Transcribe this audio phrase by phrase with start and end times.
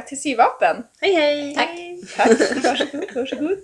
[0.00, 0.84] tillbaka till Syvapen.
[1.00, 1.54] Hej hej!
[1.54, 1.70] Tack!
[2.16, 2.64] Tack.
[2.64, 3.58] Varsågod, varsågod.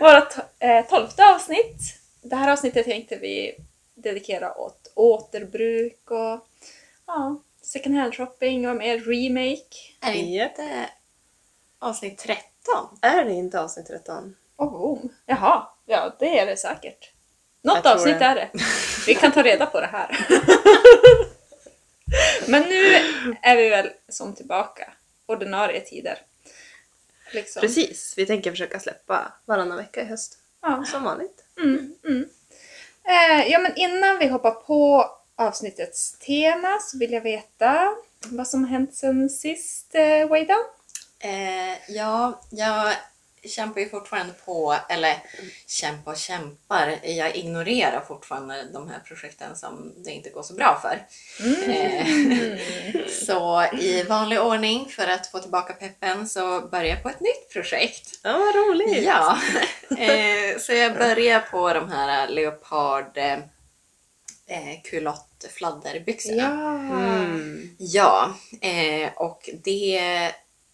[0.00, 1.80] Vårt eh, tolfte avsnitt.
[2.22, 3.54] Det här avsnittet tänkte vi
[3.94, 6.46] dedikera åt återbruk och
[7.06, 9.76] ja, second hand shopping och mer remake.
[10.00, 10.88] Är det inte
[11.78, 12.44] avsnitt 13?
[13.02, 14.36] Är det inte avsnitt 13?
[14.56, 15.08] Och boom!
[15.26, 17.12] Jaha, ja det är det säkert.
[17.62, 18.24] Något avsnitt det.
[18.24, 18.50] är det.
[19.06, 20.26] Vi kan ta reda på det här.
[22.46, 22.94] Men nu
[23.42, 24.92] är vi väl som tillbaka.
[25.26, 26.18] Ordinarie tider.
[27.32, 27.60] Liksom.
[27.60, 30.38] Precis, vi tänker försöka släppa varannan vecka i höst.
[30.62, 30.84] Ja.
[30.86, 31.44] Som vanligt.
[31.58, 32.28] Mm, mm.
[33.04, 37.94] Eh, ja, men innan vi hoppar på avsnittets tema så vill jag veta
[38.24, 40.64] vad som har hänt sen sist, eh, Way Down.
[41.18, 42.92] Eh, ja, jag
[43.48, 45.16] kämpar ju fortfarande på, eller
[45.66, 46.98] kämpa och kämpar.
[47.02, 51.06] Jag ignorerar fortfarande de här projekten som det inte går så bra för.
[51.72, 52.06] Eh,
[53.26, 57.52] så i vanlig ordning för att få tillbaka peppen så börjar jag på ett nytt
[57.52, 58.20] projekt.
[58.22, 59.04] Ja, vad roligt!
[59.04, 59.38] Ja,
[59.98, 63.38] eh, så jag börjar på de här leopard eh,
[64.46, 66.42] eh, kulott fladderbyxorna.
[66.42, 66.98] Ja.
[66.98, 67.76] Mm.
[67.78, 68.34] Ja,
[69.16, 70.32] och det,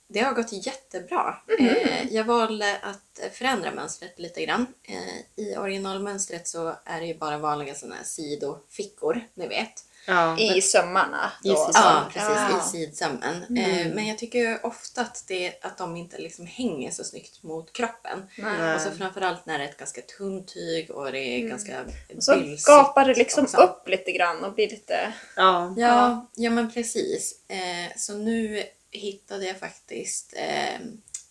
[0.08, 1.36] det har gått jättebra.
[1.58, 4.66] Eh, jag valde att förändra mönstret lite grann.
[4.82, 9.84] Eh, I originalmönstret så är det ju bara vanliga sådana här sidofickor, ni vet.
[10.06, 10.38] Ja.
[10.38, 11.32] I sömmarna.
[11.44, 11.56] Då.
[11.56, 11.72] sidan.
[11.74, 12.50] Ja, Ja.
[12.52, 12.74] precis.
[12.74, 13.56] I sidsömmen.
[13.58, 17.42] Eh, men jag tycker ju ofta att, det, att de inte liksom hänger så snyggt
[17.42, 18.22] mot kroppen.
[18.38, 18.74] Nej.
[18.74, 21.80] Och så framförallt när det är ett ganska tunt tyg och det är ganska
[22.16, 22.34] Och så
[22.66, 23.56] gapar det liksom också.
[23.56, 25.12] upp lite grann och blir lite...
[25.36, 25.74] Ja.
[25.76, 27.34] Ja, ja men precis.
[27.48, 30.80] Eh, så nu hittade jag faktiskt eh,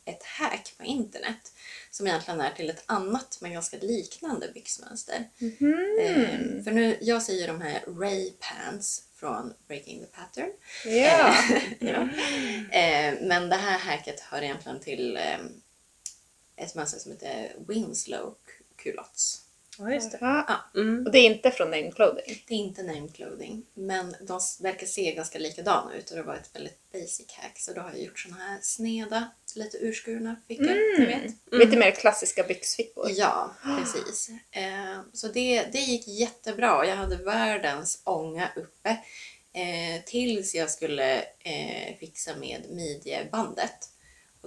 [0.06, 1.54] ett hack på internet
[1.92, 5.30] som egentligen är till ett annat men ganska liknande byxmönster.
[5.38, 6.00] Mhm.
[6.02, 10.52] Eh, för nu, jag ju de här Ray Pants från Breaking the Pattern.
[10.86, 11.36] Ja.
[11.80, 12.02] ja.
[12.80, 15.40] eh, men det här hacket hör egentligen till eh,
[16.56, 18.36] ett mönster som heter Winslow
[18.76, 19.47] culottes.
[19.78, 20.18] Ja, just det.
[20.22, 20.60] Ja.
[20.76, 21.06] Mm.
[21.06, 22.44] Och det är inte från Name Clothing.
[22.48, 26.36] Det är inte name clothing, men de verkar se ganska likadana ut och det var
[26.36, 27.60] ett väldigt basic hack.
[27.60, 31.34] Så då har jag gjort såna här sneda, lite urskurna fickor, ni vet.
[31.52, 33.10] Lite mer klassiska byxfickor.
[33.10, 34.30] Ja, precis.
[34.52, 36.86] Eh, så det, det gick jättebra.
[36.88, 38.90] Jag hade världens ånga uppe
[39.54, 43.90] eh, tills jag skulle eh, fixa med midjebandet.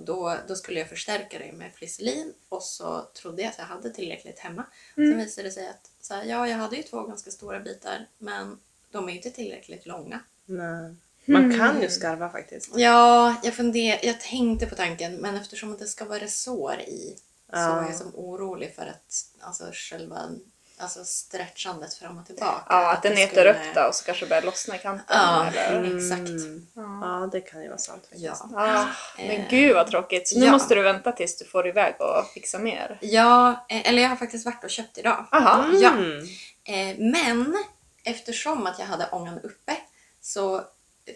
[0.01, 3.65] Och då, då skulle jag förstärka det med flisselin och så trodde jag att jag
[3.65, 4.65] hade tillräckligt hemma.
[4.95, 8.07] Sen visade det sig att så här, ja, jag hade ju två ganska stora bitar
[8.19, 8.59] men
[8.91, 10.21] de är ju inte tillräckligt långa.
[10.47, 10.95] Nej.
[11.25, 12.71] Man kan ju skarva faktiskt.
[12.75, 17.17] Ja, jag, funder, jag tänkte på tanken men eftersom det ska vara resår i
[17.51, 17.83] så Ja.
[17.83, 20.31] är jag som orolig för att alltså, själva
[20.81, 22.63] alltså, stretchandet fram och tillbaka.
[22.69, 25.05] Ja, att det netar skulle- upp då och så kanske börjar lossna i kanten.
[25.09, 25.97] Ja, Eller...
[25.97, 26.29] exakt.
[26.29, 26.67] Mm.
[27.03, 28.25] Ja, det kan ju vara sant faktiskt.
[28.25, 28.49] Ja.
[28.53, 30.29] Ja, men Eh, gud vad tråkigt.
[30.29, 30.53] Så nu ja.
[30.53, 32.99] måste du vänta tills du får iväg och fixa mer.
[33.01, 35.27] ja, eh, eller jag har faktiskt varit och köpt idag.
[35.33, 35.67] Aha.
[35.73, 35.91] Ja.
[35.91, 36.25] Mm.
[36.65, 37.57] Eh, men
[38.05, 39.77] eftersom att jag hade ångan uppe
[40.21, 40.63] så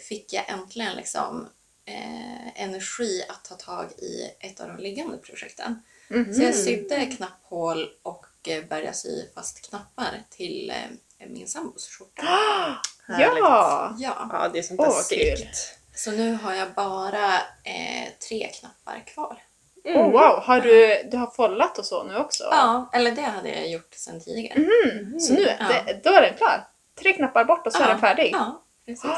[0.08, 1.48] fick jag äntligen liksom
[1.86, 5.82] eh, energi att ta tag i ett av de liggande projekten.
[6.08, 6.34] Mhm.
[6.34, 10.70] Så jag sydde knapphål och eh, började sy fast knappar till
[11.18, 12.22] eh, min sambos skjorta.
[13.06, 13.38] Härligt.
[13.38, 13.94] Ja!
[13.98, 15.78] Ja, Ja, det är sånt Åh, där vad snyggt.
[15.94, 17.34] så nu har jag bara
[17.64, 19.42] eh, tre knappar kvar.
[19.84, 20.00] Mm.
[20.00, 22.44] Oh, wow, har du, du har follat och så nu också?
[22.50, 24.54] Ja, eller det hade jag gjort sedan tidigare.
[24.56, 25.20] Mm.
[25.20, 25.66] Så nu, Ja.
[25.68, 26.66] det, då är den klar?
[26.98, 28.30] Tre knappar bort och så är den färdig?
[28.32, 29.10] Ja, precis.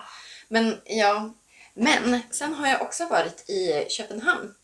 [0.48, 1.30] Men ja,
[1.74, 4.54] men sen har jag också varit i Köpenhamn.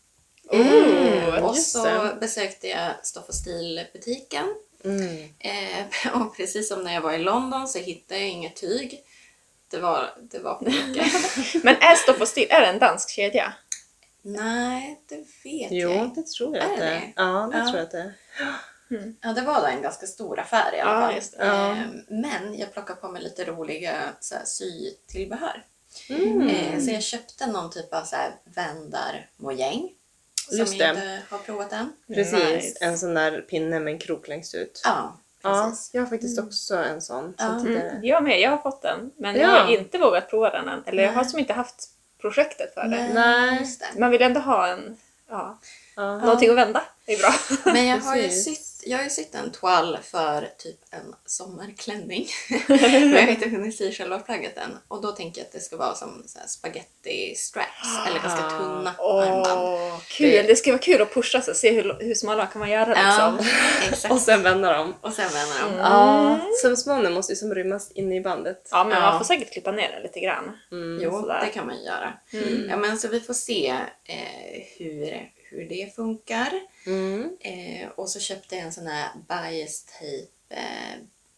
[0.51, 2.17] Oh, och så det.
[2.21, 4.45] besökte jag Stoff och stil-butiken.
[4.83, 5.29] Mm.
[5.39, 5.85] Eh,
[6.21, 9.03] och precis som när jag var i London så hittade jag inget tyg.
[9.71, 11.13] Det var, det var för mycket.
[11.63, 13.53] Men är Stopp och Still, är det en dansk kedja?
[14.21, 16.21] Nej, det vet jag Jo, inte.
[16.21, 17.13] det tror jag Är att det är.
[17.15, 17.63] Ja, det Ja.
[17.65, 18.13] tror jag att det är.
[19.21, 21.13] Ja, det var då en ganska stor affär i alla Ja, fall.
[21.37, 21.45] det.
[21.45, 21.71] Ja.
[21.71, 21.77] Eh,
[22.09, 25.63] men jag plockade på mig lite roliga så här, sytillbehör.
[26.09, 26.47] Mm.
[26.49, 29.89] Eh, så jag köpte någon typ av så här vändarmojäng.
[30.49, 31.01] Som Just jag det.
[31.01, 31.93] inte har provat än.
[32.07, 32.77] Precis, Nice.
[32.85, 34.81] en sån där pinne med en krok längst ut.
[34.83, 35.89] Ja, Ja, precis.
[35.93, 37.59] jag har faktiskt också en sån Ja.
[37.59, 38.03] Mm.
[38.03, 39.11] Jag med, jag har fått den.
[39.17, 39.41] Men Ja.
[39.41, 40.83] jag har inte vågat prova den än.
[40.85, 41.89] Eller jag har som inte haft
[42.21, 43.09] projektet för det.
[43.13, 43.59] Nej.
[43.59, 43.99] just det.
[43.99, 44.97] Man vill ändå ha en,
[45.29, 45.59] ja,
[45.95, 46.17] Ja.
[46.17, 46.83] någonting att vända.
[47.05, 47.33] Det är bra.
[47.73, 48.70] Men jag har ju Precis.
[48.83, 52.27] Jag har ju sytt en toal för typ en sommarklänning.
[52.67, 54.77] Men jag har inte hunnit sy själva plagget än.
[54.87, 58.07] Och då tänker jag att det ska vara som så spaghetti straps.
[58.07, 59.47] Eller ganska tunna armband.
[59.69, 60.45] Åh, kul!
[60.47, 63.33] Det ska vara kul att pusha sig, se hur, hur smala kan man göra Ja,
[63.37, 63.53] liksom.
[63.91, 64.13] exakt.
[64.13, 64.93] Och sen vända dem.
[65.01, 65.77] Och sen vänder de.
[65.83, 68.67] Ja, sömsmånen måste ju som rymmas inne i bandet.
[68.71, 68.99] Ja, men Ja.
[69.09, 70.57] man får säkert klippa ner den lite grann.
[70.71, 70.99] Mm.
[71.03, 71.41] Jo, sådär.
[71.45, 72.13] det kan man göra.
[72.33, 72.69] Mm.
[72.69, 73.67] Ja, men så vi får se
[74.05, 76.51] eh, hur, hur det funkar.
[76.85, 77.37] Mm.
[77.39, 80.93] Eh, och så köpte jag en sån här bias tape eh,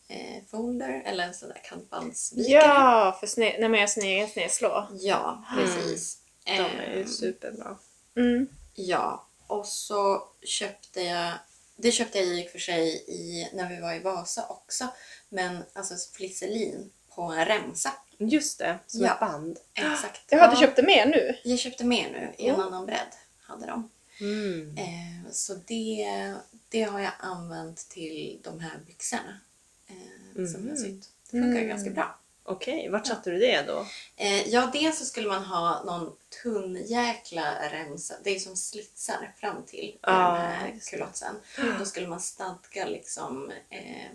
[0.07, 2.51] eh, folder eller en sån där kantbandsvikare.
[2.53, 4.87] Ja, för sne- när man gör sin egen snedslå.
[4.99, 6.17] Ja, precis.
[6.45, 7.77] De är ju Eh, superbra.
[8.17, 8.47] Mm.
[8.75, 11.33] Ja, och så köpte jag,
[11.75, 14.87] det köpte jag i och för sig i, när vi var i Vasa också,
[15.29, 17.93] men alltså flisselin på en remsa.
[18.17, 19.13] Just det, som Ja.
[19.13, 19.57] ett band.
[19.73, 20.21] Exakt.
[20.29, 21.35] Jaha, du köpte mer nu?
[21.43, 22.63] Jag köpte mer nu, i en Ja.
[22.63, 23.07] annan bredd
[23.41, 23.89] hade de.
[24.21, 24.77] Mm.
[24.77, 26.33] Eh, så det,
[26.69, 29.39] det har jag använt till de här byxorna
[29.87, 30.69] eh, som Mhm.
[30.69, 31.09] jag sytt.
[31.23, 31.67] Det funkar Mm.
[31.67, 32.19] ganska bra.
[32.45, 33.85] Okej, vart satte du det då?
[34.15, 38.13] Eh, ja, dels så skulle man ha någon tunn jäkla remsa.
[38.23, 41.35] Det är som slitsar fram till Ja, den här kulotten.
[41.79, 44.09] Då skulle man stadga liksom eh,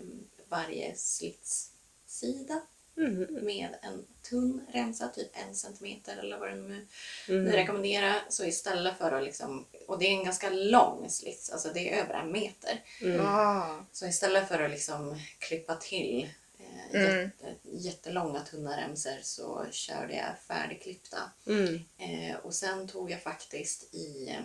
[0.49, 2.61] varje slitssida
[2.99, 3.45] Mm.
[3.45, 6.87] med en tunn remsa, typ en centimeter eller vad det nu
[7.29, 7.43] Mm.
[7.43, 8.15] ni rekommenderar.
[8.29, 12.03] Så istället för att liksom, och det är en ganska lång slits, alltså det är
[12.03, 12.83] över en meter.
[13.01, 13.25] Mm.
[13.25, 13.85] Ah.
[13.91, 16.29] Så istället för att liksom klippa till
[16.59, 17.17] eh, Mm.
[17.21, 21.17] jätte, jättelånga tunna remsor så körde jag färdigklippta.
[21.47, 21.75] Mm.
[21.97, 24.35] Eh, och sen tog jag faktiskt i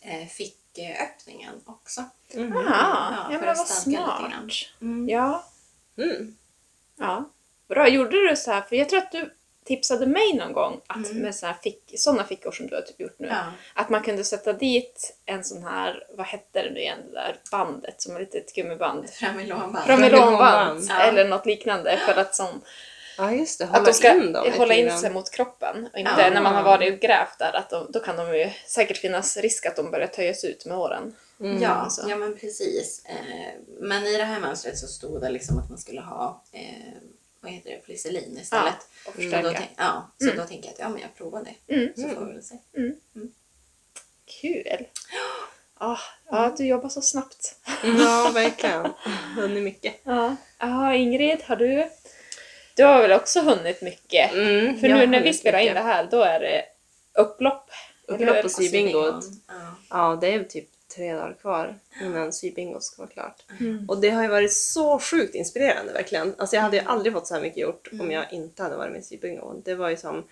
[0.00, 2.04] eh, ficköppningen också.
[2.30, 2.56] Mm.
[2.56, 4.50] Aha, Ja, ja, för men att vad stadga lite grann.
[4.50, 4.80] smart.
[4.80, 5.08] Mm.
[5.08, 5.44] Ja,
[5.96, 6.36] Mm.
[7.00, 7.24] Ja.
[7.68, 8.60] Bra, gjorde du så här?
[8.60, 11.22] För jag tror att du tipsade mig någon gång att Mm.
[11.22, 13.36] med så här fick, såna fickor som du har typ gjort nu, Ja.
[13.74, 17.36] att man kunde sätta dit en sån här, vad hette det nu igen, det där
[17.50, 19.10] bandet som är lite ett gummiband.
[19.10, 19.86] Framilonband.
[19.86, 21.00] Framilonband Ja.
[21.00, 22.60] eller något liknande för att, som,
[23.18, 23.64] Ja, just det.
[23.66, 25.88] Hålla att de ska in dem lite hålla in sig mot kroppen.
[25.92, 26.30] Och inte Ja.
[26.30, 29.36] när man har varit och grävt där, att de, då kan de ju säkert finnas
[29.36, 31.16] risk att de börjar töjas ut med åren.
[31.40, 31.62] Mm.
[31.62, 32.10] Ja, så.
[32.10, 33.04] ja, men precis.
[33.04, 36.92] Eh, men i det här mönstret så stod det liksom att man skulle ha eh,
[37.40, 38.74] vad heter det, flisselin istället.
[39.06, 39.58] och Så, då, förstärka.
[39.58, 40.36] tänk, ja, så Mm.
[40.36, 41.74] då tänker jag att ja, men jag provar det.
[41.74, 41.92] Mm.
[41.96, 42.54] Så får vi väl se.
[44.40, 44.86] Kul!
[45.82, 45.98] Ah,
[46.30, 47.54] ja, du jobbar så snabbt.
[47.98, 48.92] Ja, verkligen.
[49.36, 49.94] Hunnit mycket.
[50.04, 50.36] Ja.
[50.58, 51.88] Ja, Ingrid, har du?
[52.76, 54.32] Du har väl också hunnit mycket?
[54.32, 55.76] Mm, För nu när vi spelar in mycket.
[55.76, 56.64] det här, då är det
[57.14, 57.70] upplopp.
[58.08, 59.24] Upplopp och sybingot.
[59.48, 59.74] Ja.
[59.90, 63.44] Ja, det är typ tre dagar kvar innan sybingot ska vara klart.
[63.60, 63.88] Mm.
[63.88, 66.34] Och det har ju varit så sjukt inspirerande verkligen.
[66.38, 68.10] Alltså jag hade ju aldrig fått så här mycket gjort om Mm.
[68.12, 69.62] jag inte hade varit med i sybingo.
[69.64, 70.24] Det var ju som...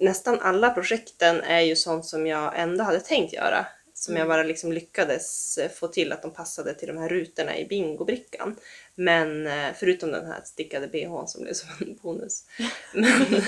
[0.00, 3.66] Nästan alla projekten är ju sånt som jag ändå hade tänkt göra.
[4.00, 4.28] Som jag Mm.
[4.28, 8.56] bara liksom lyckades eh, få till att de passade till de här rutorna i bingobrickan.
[8.94, 12.44] Men eh, förutom den här stickade bhn som blev som en bonus.
[12.92, 13.42] Men,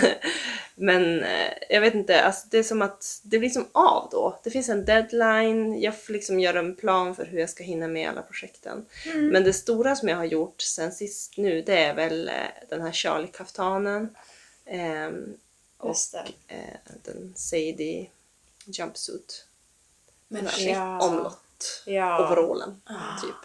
[0.75, 4.41] men eh, jag vet inte, alltså det är som att det blir som av då.
[4.45, 7.89] Det finns en deadline, jag får liksom göra en plan för hur jag ska hinna
[7.89, 8.87] med alla projekten.
[9.07, 9.27] Mm.
[9.29, 12.35] Men det stora som jag har gjort sen sist nu det är väl eh,
[12.69, 14.09] den här Charlie-kaftanen.
[14.67, 15.35] ehm,
[15.79, 15.97] och
[16.49, 16.57] eh,
[17.05, 18.11] den Sadie
[18.67, 19.47] jumpsuit.
[20.33, 20.69] Men shit.
[20.69, 20.99] Ja.
[21.07, 21.83] Omlott.
[21.87, 22.27] Ja.
[22.27, 23.21] Overallen, Ah.
[23.23, 23.37] typ.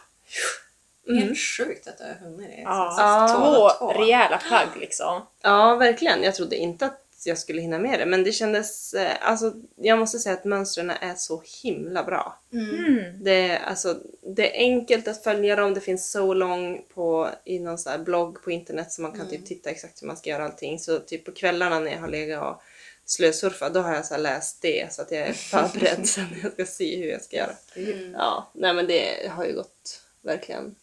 [1.20, 2.62] Helt sjukt att du har hunnit det.
[2.62, 2.90] Ja.
[3.28, 3.80] Sist.
[3.80, 5.22] Två rejäla plagg liksom.
[5.42, 6.24] Ja, verkligen.
[6.24, 8.94] Jag trodde inte att jag skulle hinna med det, men det kändes...
[8.94, 12.40] Eh, alltså, jag måste säga att mönstren är så himla bra.
[12.54, 12.86] Mm.
[12.86, 13.24] Mm.
[13.24, 15.74] Det, är- alltså, det är enkelt att följa dem.
[15.74, 19.20] Det finns so long på, i någon sån här blogg på internet så man kan
[19.22, 19.32] Mm.
[19.32, 20.80] typ titta exakt hur man ska göra allting.
[20.80, 22.62] Så typ på kvällarna när jag har legat och
[23.06, 26.40] slösurfat, då har jag så här läst det så att jag är förberedd sen när
[26.44, 27.56] jag ska se hur jag ska göra.
[27.76, 28.14] Mm.
[28.14, 30.76] Ja, nej men det har ju gått verkligen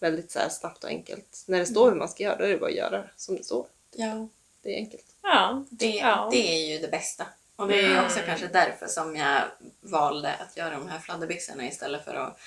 [0.00, 1.44] väldigt så här snabbt och enkelt.
[1.46, 3.44] När det står hur man ska göra, då är det bara att göra som det
[3.44, 3.66] står.
[3.96, 4.28] Ja,
[4.62, 5.04] Det är enkelt.
[5.22, 5.64] Ja.
[5.70, 6.28] det, Ja.
[6.32, 7.26] det är ju det bästa.
[7.56, 9.42] Och det är ju också kanske därför som jag
[9.80, 12.38] valde att göra de här fladderbyxorna istället för att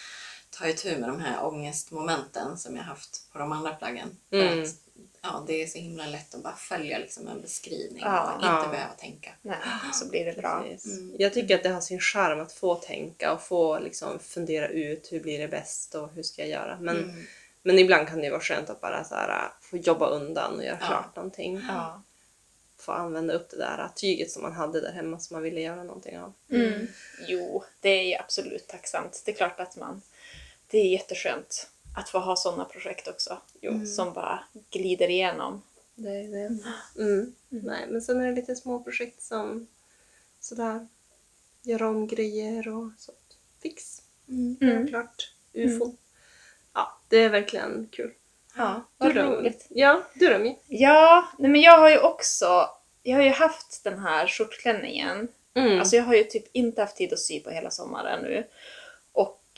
[0.58, 4.18] ta itu med de här ångestmomenten som jag haft på de andra plaggen.
[4.32, 4.64] Mm.
[4.64, 4.70] att,
[5.22, 8.24] ja, det är så himla lätt att bara följa liksom en beskrivning Ja.
[8.30, 8.68] och inte Ja.
[8.72, 9.32] behöva tänka.
[9.42, 9.58] Nej,
[9.94, 10.64] så blir det bra.
[10.64, 10.98] Precis.
[11.00, 11.16] Mm.
[11.20, 15.08] Jag tycker att det har sin charm att få tänka och få liksom fundera ut
[15.12, 16.78] hur blir det bäst och hur ska jag göra.
[16.82, 17.26] Men, Mm.
[17.64, 20.78] men ibland kan det vara skönt att bara så här, få jobba undan och göra
[20.82, 20.88] Ja.
[20.88, 21.62] klart någonting.
[21.68, 22.02] Ja.
[22.78, 25.84] Få använda upp det där tyget som man hade där hemma som man ville göra
[25.84, 26.34] någonting av.
[26.52, 26.88] Mm.
[27.28, 29.22] Jo, det är ju absolut tacksamt.
[29.26, 30.02] Det är klart att man...
[30.68, 33.38] Det är jätteskönt att få ha sådana projekt också.
[33.62, 33.86] Jo, Mm.
[33.86, 35.62] Som bara glider igenom.
[35.96, 36.58] Det är det.
[37.04, 37.36] Mm.
[37.50, 39.68] Nej, men sen är det lite små projekt som
[40.40, 40.88] sådär,
[41.64, 43.38] göra om grejer och sånt.
[43.62, 44.02] Fix.
[44.30, 44.58] Mm.
[44.62, 44.88] Mm.
[44.88, 45.98] klart ufon.
[46.74, 48.14] Ja, det är verkligen kul.
[48.58, 49.32] Ja, vad Du då?
[49.32, 49.66] roligt.
[49.70, 50.60] Ja, du då Mi?
[50.68, 52.70] Ja, nej men jag har ju också,
[53.04, 55.28] jag har ju haft den här skjortklänningen.
[55.54, 55.80] Mm.
[55.80, 58.48] Alltså jag har ju typ inte haft tid att sy på hela sommaren nu.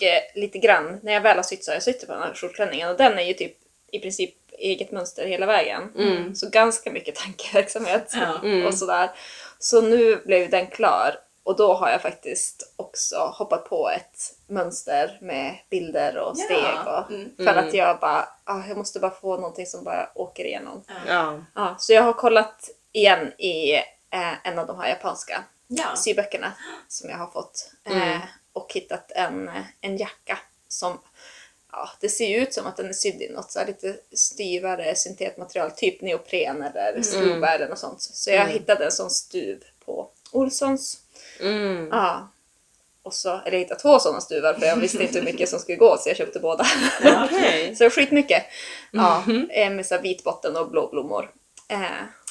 [0.03, 2.33] Eh, lite grann, när jag väl har sytt så har jag sytt på den här
[2.33, 3.57] skjortklänningen och den är ju typ
[3.91, 5.93] i princip eget mönster hela vägen.
[5.97, 6.35] Mm.
[6.35, 8.39] Så ganska mycket tankeverksamhet Ja.
[8.43, 8.65] Mm.
[8.65, 9.09] och sådär.
[9.59, 15.17] Så nu blev den klar och då har jag faktiskt också hoppat på ett mönster
[15.21, 16.45] med bilder och Ja.
[16.45, 16.93] steg.
[16.93, 17.31] Och, Mm.
[17.37, 17.67] För Mm.
[17.67, 20.83] att jag bara, ah, jag måste bara få någonting som bara åker igenom.
[21.07, 21.39] Ja.
[21.55, 23.73] Ja, så jag har kollat igen i
[24.09, 25.95] eh, en av de här japanska Ja.
[25.95, 26.53] syböckerna
[26.87, 27.71] som jag har fått.
[27.85, 28.01] Mm.
[28.11, 28.19] Eh,
[28.57, 29.49] och hittat en,
[29.81, 30.99] en jacka som
[31.71, 33.97] Ja, det ser ju ut som att den är sydd i något så här lite
[34.13, 38.01] styvare syntetmaterial, typ neopren eller skruvar eller något sånt.
[38.01, 38.53] Så jag Mm.
[38.53, 40.97] hittade en sån stuv på Olssons.
[41.39, 41.87] Mm.
[41.91, 42.31] Ja.
[43.03, 45.59] Och så, eller jag hittade två sådana stuvar för jag visste inte hur mycket som
[45.59, 46.65] skulle gå så jag köpte båda.
[47.25, 47.75] Okej.
[47.77, 48.43] så skitmycket.
[48.91, 49.49] Ja, Mhm.
[49.51, 51.31] eh, med så vit botten och blå blommor.
[51.67, 51.79] Eh,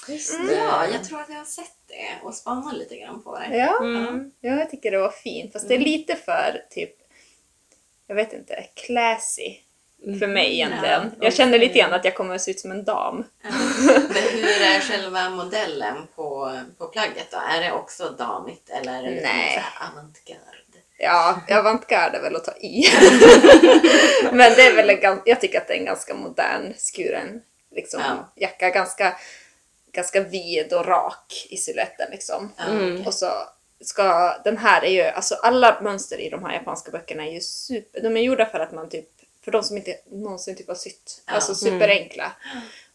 [0.09, 3.57] Just Ja, jag tror att jag har sett det och spanat lite grann på det.
[3.57, 4.31] ja, Mm.
[4.41, 5.53] ja, jag tycker det var fint.
[5.53, 6.95] Fast det är lite för typ,
[8.07, 9.57] jag vet inte, classy
[10.19, 11.03] för mig egentligen.
[11.19, 13.25] Ja, jag känner lite grann att jag kommer att se ut som en dam.
[13.43, 13.49] Ja.
[13.89, 17.39] Men hur är själva modellen på, på plagget då?
[17.57, 19.63] Är det också damigt eller är det Nej.
[19.93, 20.41] avantgarde?
[20.99, 22.85] Ja, avantgarde är väl att ta i.
[24.33, 28.01] Men det är väl en, jag tycker att det är en ganska modern skuren liksom,
[28.01, 28.33] Ja.
[28.37, 28.71] jacka.
[28.71, 29.17] Ganska,
[29.97, 32.53] ganska vid och rak i siluetten liksom.
[32.57, 33.07] Ja, Mm.
[33.07, 33.31] Och så
[33.81, 37.41] ska, den här är ju, alltså alla mönster i de här japanska böckerna är ju
[37.41, 39.09] super, de är gjorda för att man typ,
[39.45, 41.33] för de som inte någonsin typ har sytt, Ja.
[41.33, 42.33] alltså superenkla.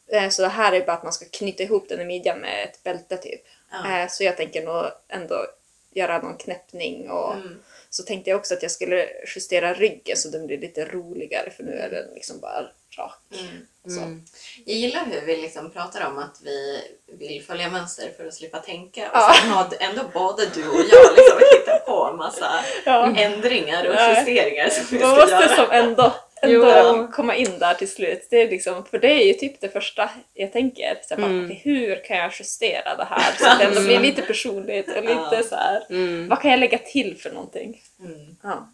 [0.07, 2.63] Eh, Så det här är bara att man ska knyta ihop den i midjan med
[2.69, 3.41] ett bälte typ.
[3.71, 4.01] Ja.
[4.01, 5.45] Eh, Så jag tänker nog ändå
[5.93, 7.59] göra någon knäppning och Mm.
[7.93, 11.63] Så tänkte jag också att jag skulle justera ryggen så den blir lite roligare för
[11.63, 12.61] nu är den liksom bara
[12.97, 13.21] rak.
[13.39, 13.67] Mm.
[13.97, 14.21] Mm.
[14.65, 16.81] Jag gillar hur vi liksom pratar om att vi
[17.19, 19.33] vill följa mönster för att slippa tänka och Ja.
[19.41, 23.15] sen har ändå både du och jag liksom hittat på en massa Ja.
[23.17, 25.55] ändringar och justeringar som vi ska måste göra.
[25.55, 26.63] som ändå, Jo.
[26.65, 28.27] ändå komma in där till slut.
[28.29, 30.97] Det är liksom, för det är ju typ det första jag tänker.
[31.03, 31.49] Så här, bara, Mm.
[31.63, 35.11] hur kan jag justera det här så att det ändå blir lite personligt och lite
[35.31, 35.43] Ja.
[35.49, 35.83] så här.
[35.89, 36.27] Mm.
[36.27, 37.81] Vad kan jag lägga till för någonting?
[37.99, 38.35] Mm.
[38.43, 38.69] Ja.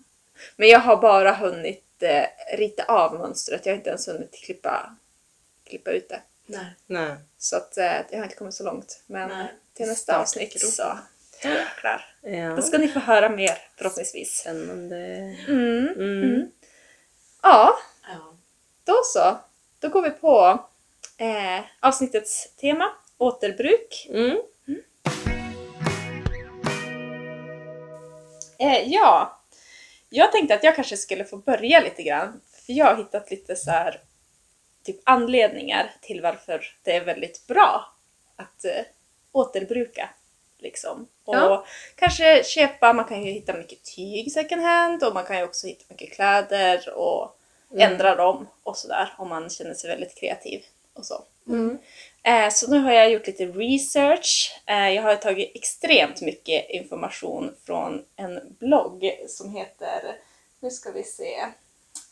[0.56, 2.24] Men jag har bara hunnit eh,
[2.58, 3.66] rita av mönstret.
[3.66, 4.96] Jag har inte ens hunnit klippa,
[5.70, 6.22] klippa ut det.
[6.46, 6.66] Nej.
[6.88, 7.16] Nej.
[7.38, 9.04] Så att, eh, jag har inte kommit så långt.
[9.08, 9.48] Men Nej.
[9.74, 10.84] till nästa Snart avsnitt så
[11.44, 12.06] då är jag klar.
[12.22, 12.56] Ja.
[12.56, 14.36] Då ska ni få höra mer förhoppningsvis.
[14.38, 15.36] Spännande.
[17.48, 17.62] Mm.
[17.62, 17.68] Mm.
[17.68, 17.74] Mm.
[17.74, 17.78] Ja,
[18.10, 18.34] Ja.
[18.84, 19.38] då så.
[19.80, 20.60] Då går vi på
[21.18, 24.08] eh, avsnittets tema, återbruk.
[24.10, 24.38] Mm.
[28.60, 29.40] Eh, ja,
[30.10, 32.42] jag tänkte att jag kanske skulle få börja lite grann.
[32.66, 34.02] För jag har hittat lite så här,
[34.84, 37.94] typ anledningar till varför det är väldigt bra
[38.36, 38.82] att eh,
[39.32, 40.10] återbruka.
[40.60, 41.08] Liksom.
[41.26, 41.66] Och Ja.
[41.96, 45.68] kanske köpa, man kan ju hitta mycket tyg second hand och man kan ju också
[45.68, 47.37] hitta mycket kläder och
[47.72, 47.92] Mm.
[47.92, 51.24] ändra dem och sådär om man känner sig väldigt kreativ och så.
[51.48, 51.78] Mm.
[52.24, 54.60] Eh, så nu har jag gjort lite research.
[54.66, 60.16] Eh, jag har tagit extremt mycket information från en blogg som heter,
[60.60, 61.46] nu ska vi se,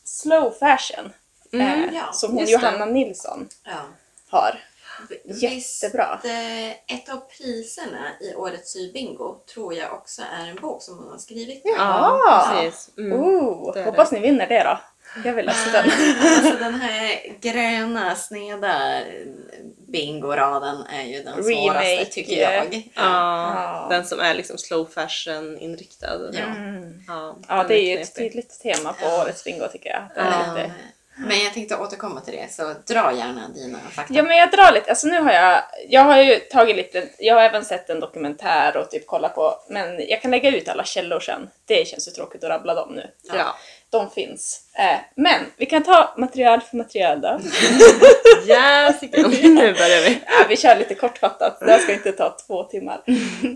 [0.04, 1.12] Slow Fashion.
[1.52, 2.66] Mm, eh, ja, som hon just det.
[2.66, 3.80] Johanna Nilsson Ja.
[4.28, 4.60] har.
[5.24, 6.20] Visst, Jättebra.
[6.24, 11.08] eh, ett av priserna i årets sybingo tror jag också är en bok som hon
[11.10, 11.62] har skrivit.
[11.64, 12.60] Ja.
[12.62, 12.90] precis.
[12.98, 13.20] Mm.
[13.20, 14.78] Oh, det hoppas ni vinner det då.
[15.24, 15.90] Jag vill läsa den.
[16.36, 19.00] Alltså den här gröna sneda
[19.88, 22.74] bingoraden är ju den svåraste Remake, tycker jag.
[22.74, 23.86] Ja, Ja.
[23.90, 26.20] den som är liksom slow fashion inriktad.
[26.32, 26.44] Ja.
[26.44, 27.02] Mm.
[27.06, 30.26] Ja, Ja, det är ju ett tydligt tema på årets bingo tycker jag.
[30.26, 30.72] Eh, lite...
[31.18, 34.14] Men jag tänkte återkomma till det, så dra gärna dina fakta.
[34.14, 37.34] Ja men jag drar lite, alltså nu har jag, jag har ju tagit lite, jag
[37.34, 40.84] har även sett en dokumentär och typ kollat på, men jag kan lägga ut alla
[40.84, 41.50] källor sen.
[41.64, 43.10] Det känns ju tråkigt att rabbla dem nu.
[43.22, 43.56] Ja.
[43.90, 44.62] De finns.
[44.78, 47.40] Eh, men vi kan ta material för material då.
[48.46, 50.20] Jessica, nu börjar vi.
[50.26, 53.02] Ja, vi kör lite kortfattat, det här ska inte ta två timmar.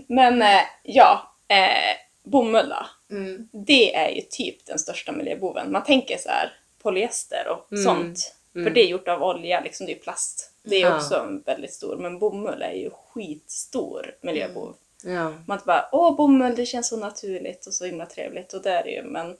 [0.07, 3.15] Men eh, ja, eh, bomull då.
[3.15, 3.49] Mm.
[3.51, 5.71] Det är ju typ den största miljöboven.
[5.71, 7.83] Man tänker så här polyester och Mm.
[7.83, 8.35] sånt.
[8.55, 8.65] Mm.
[8.65, 10.51] För det är gjort av olja, liksom det är plast.
[10.63, 10.95] Det är Ja.
[10.95, 14.75] också väldigt stor, men bomull är ju skitstor miljöbov.
[15.03, 15.33] Ja.
[15.47, 18.83] Man bara åh bomull det känns så naturligt och så himla trevligt och det är
[18.83, 19.37] det ju men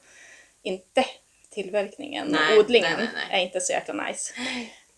[0.62, 1.06] inte
[1.50, 4.34] tillverkningen Nej, och odlingen nej, nej, är inte så jäkla nice.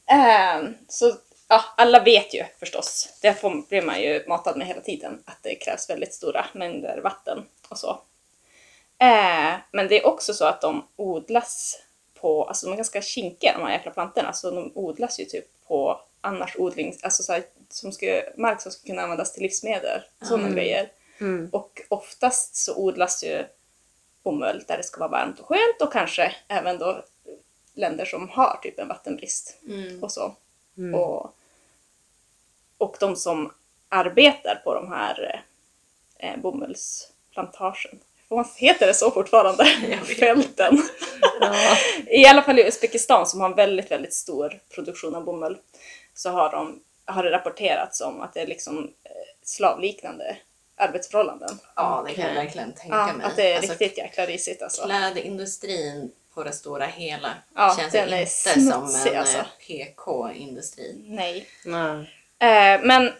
[0.05, 1.13] Ehm, så
[1.47, 5.37] ja, alla vet ju förstås, det får, blir man ju matad med hela tiden, att
[5.41, 8.01] det krävs väldigt stora mängder vatten och så.
[8.97, 11.79] Eh, men det är också så att de odlas
[12.13, 15.45] på, alltså de är ganska kinkiga de här jäkla plantorna, så de odlas ju typ
[15.67, 20.01] på annars odling, alltså så här, som ska, mark som ska kunna användas till livsmedel,
[20.21, 20.55] sådana Mm.
[20.55, 20.91] grejer.
[21.19, 21.49] Mm.
[21.51, 23.45] Och oftast så odlas ju
[24.23, 27.03] bomull där det ska vara varmt och skönt och kanske även då
[27.73, 30.03] länder som har typ en vattenbrist Mm.
[30.03, 30.35] och så.
[30.77, 30.95] Mm.
[30.95, 31.35] Och,
[32.77, 33.53] och de som
[33.89, 35.43] arbetar på de här
[36.19, 37.99] eh, bomullsplantagen,
[38.55, 39.65] heter det så fortfarande?
[40.19, 40.77] Fälten.
[41.39, 41.55] Ja.
[42.07, 45.57] I alla fall i Uzbekistan som har en väldigt, väldigt stor produktion av bomull
[46.13, 49.11] så har, de, har det rapporterats om att det är liksom eh,
[49.43, 50.37] slavliknande
[50.75, 51.59] arbetsförhållanden.
[51.75, 53.25] Ja, det kan jag verkligen tänka Ja, mig.
[53.25, 54.85] att det är Alltså, riktigt jäkla risigt alltså.
[54.85, 58.31] Klädindustrin på det stora hela Ja, känns den är inte
[58.71, 59.37] som en alltså.
[59.37, 60.95] eh, PK-industri.
[61.07, 61.47] Nej.
[61.65, 61.99] Nej.
[62.39, 63.11] Eh, men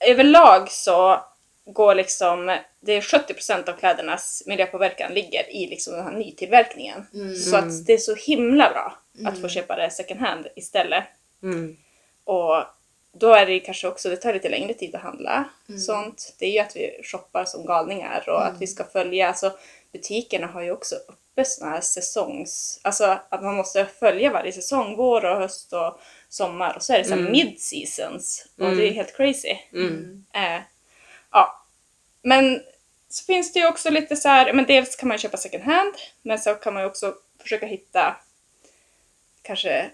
[0.00, 1.20] överlag så
[1.66, 7.06] går liksom, det är 70% av klädernas miljöpåverkan ligger i liksom den här nytillverkningen.
[7.14, 7.34] Mm.
[7.36, 9.48] Så att det är så himla bra att få Mm.
[9.48, 11.04] köpa det second hand istället.
[11.42, 11.76] Mm.
[12.24, 12.64] Och
[13.18, 15.80] då är det kanske också, det tar lite längre tid att handla Mm.
[15.80, 16.34] sånt.
[16.38, 19.58] Det är ju att vi shoppar som galningar och att vi ska följa, alltså
[19.92, 24.96] butikerna har ju också uppe såna här säsongs, alltså att man måste följa varje säsong,
[24.96, 27.32] vår och höst och sommar och så är det så här Mm.
[27.32, 28.76] mid-seasons och Mm.
[28.78, 29.56] det är helt crazy.
[29.72, 30.24] Mm.
[30.34, 30.60] Eh,
[31.32, 31.62] ja.
[32.22, 32.62] Men
[33.08, 35.94] så finns det ju också lite så här, men dels kan man köpa second hand,
[36.22, 38.16] men så kan man ju också försöka hitta
[39.42, 39.90] kanske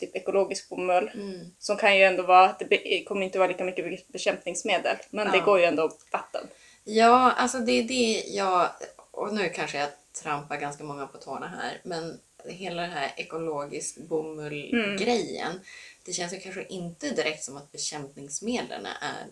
[0.00, 1.46] typ ekologisk bomull Mm.
[1.58, 5.44] som kan ju ändå vara, det kommer inte vara lika mycket bekämpningsmedel, men det Ja.
[5.44, 6.46] går ju ändå vatten.
[6.84, 8.68] Ja, alltså det är det jag...
[9.10, 9.88] Och nu kanske jag
[10.22, 15.60] trampar ganska många på tårna här, men hela den här ekologisk bomull-grejen,
[16.04, 19.26] det känns ju kanske inte direkt som att bekämpningsmedlen är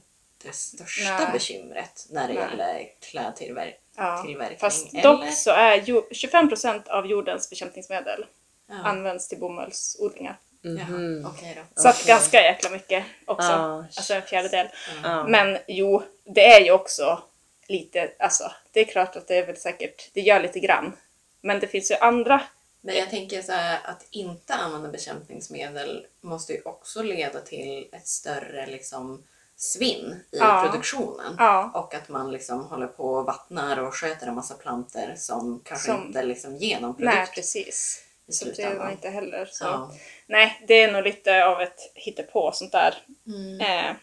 [0.45, 1.29] det största Nej.
[1.33, 2.43] bekymret när det Nej.
[2.51, 3.81] gäller klädtillverkning.
[3.97, 4.25] Ja.
[4.59, 5.03] Fast eller?
[5.03, 8.27] dock så är ju 25% av jordens bekämpningsmedel
[8.69, 8.75] Ja.
[8.85, 10.37] används till bomullsodlingar.
[10.77, 11.27] Jaha, Mhm.
[11.27, 11.83] okej då.
[11.83, 12.07] Så att Okej.
[12.09, 13.49] ganska jäkla mycket också.
[13.49, 13.85] Ja.
[13.97, 14.69] Alltså en fjärdedel.
[15.03, 15.25] Ja.
[15.29, 17.23] Men jo, det är ju också
[17.69, 20.93] lite, alltså det är klart att det är väl säkert, det gör lite grann.
[21.41, 22.41] Men det finns ju andra,
[22.81, 28.07] Men jag tänker så här, att inte använda bekämpningsmedel måste ju också leda till ett
[28.09, 29.23] större liksom,
[29.57, 30.63] svinn i Ja.
[30.65, 31.35] produktionen.
[31.39, 35.61] ja, Och att man liksom håller på och vattnar och sköter en massa planter som
[35.65, 38.05] kanske Som- inte liksom ger någon nej produkt precis.
[38.29, 39.65] I Så det nog inte heller så.
[39.65, 39.93] Ja.
[40.27, 42.95] Nej, det är nog lite av ett hittepå sånt där.
[43.27, 43.61] Mm.
[43.61, 43.97] Eh,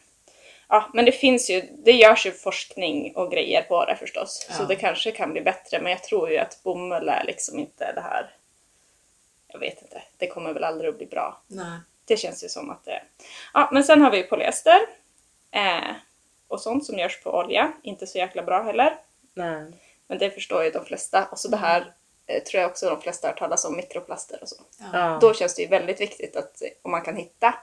[0.69, 4.47] ja, men det finns ju, det görs ju forskning och grejer på det förstås.
[4.49, 4.67] Så Ja.
[4.67, 8.01] det kanske kan bli bättre, men jag tror ju att bomull är liksom inte det
[8.01, 8.29] här,
[9.47, 11.41] jag vet inte, det kommer väl aldrig att bli bra.
[11.47, 11.79] Nej.
[12.05, 13.01] Det känns ju som att det...
[13.53, 14.79] Ja, men sen har vi polyester.
[15.51, 15.95] Eh,
[16.47, 17.73] och sånt som görs på olja.
[17.83, 18.97] Inte så jäkla bra heller.
[19.33, 19.71] Nej.
[20.07, 21.25] Men det förstår ju de flesta.
[21.31, 21.93] Och så det här
[22.27, 24.55] tror jag också de flesta har hört talas om, mikroplaster och så.
[24.79, 24.85] Ja.
[24.93, 25.17] Ja.
[25.21, 27.55] Då känns det ju väldigt viktigt att eh, om man kan hitta,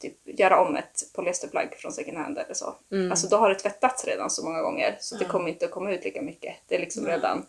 [0.00, 2.74] typ göra om ett polyesterplagg från second hand eller så.
[2.92, 3.10] Mm.
[3.10, 5.30] Alltså då har det tvättats redan så många gånger så det Ja.
[5.30, 6.54] kommer inte att komma ut lika mycket.
[6.68, 7.12] Det är liksom Nej.
[7.12, 7.46] redan,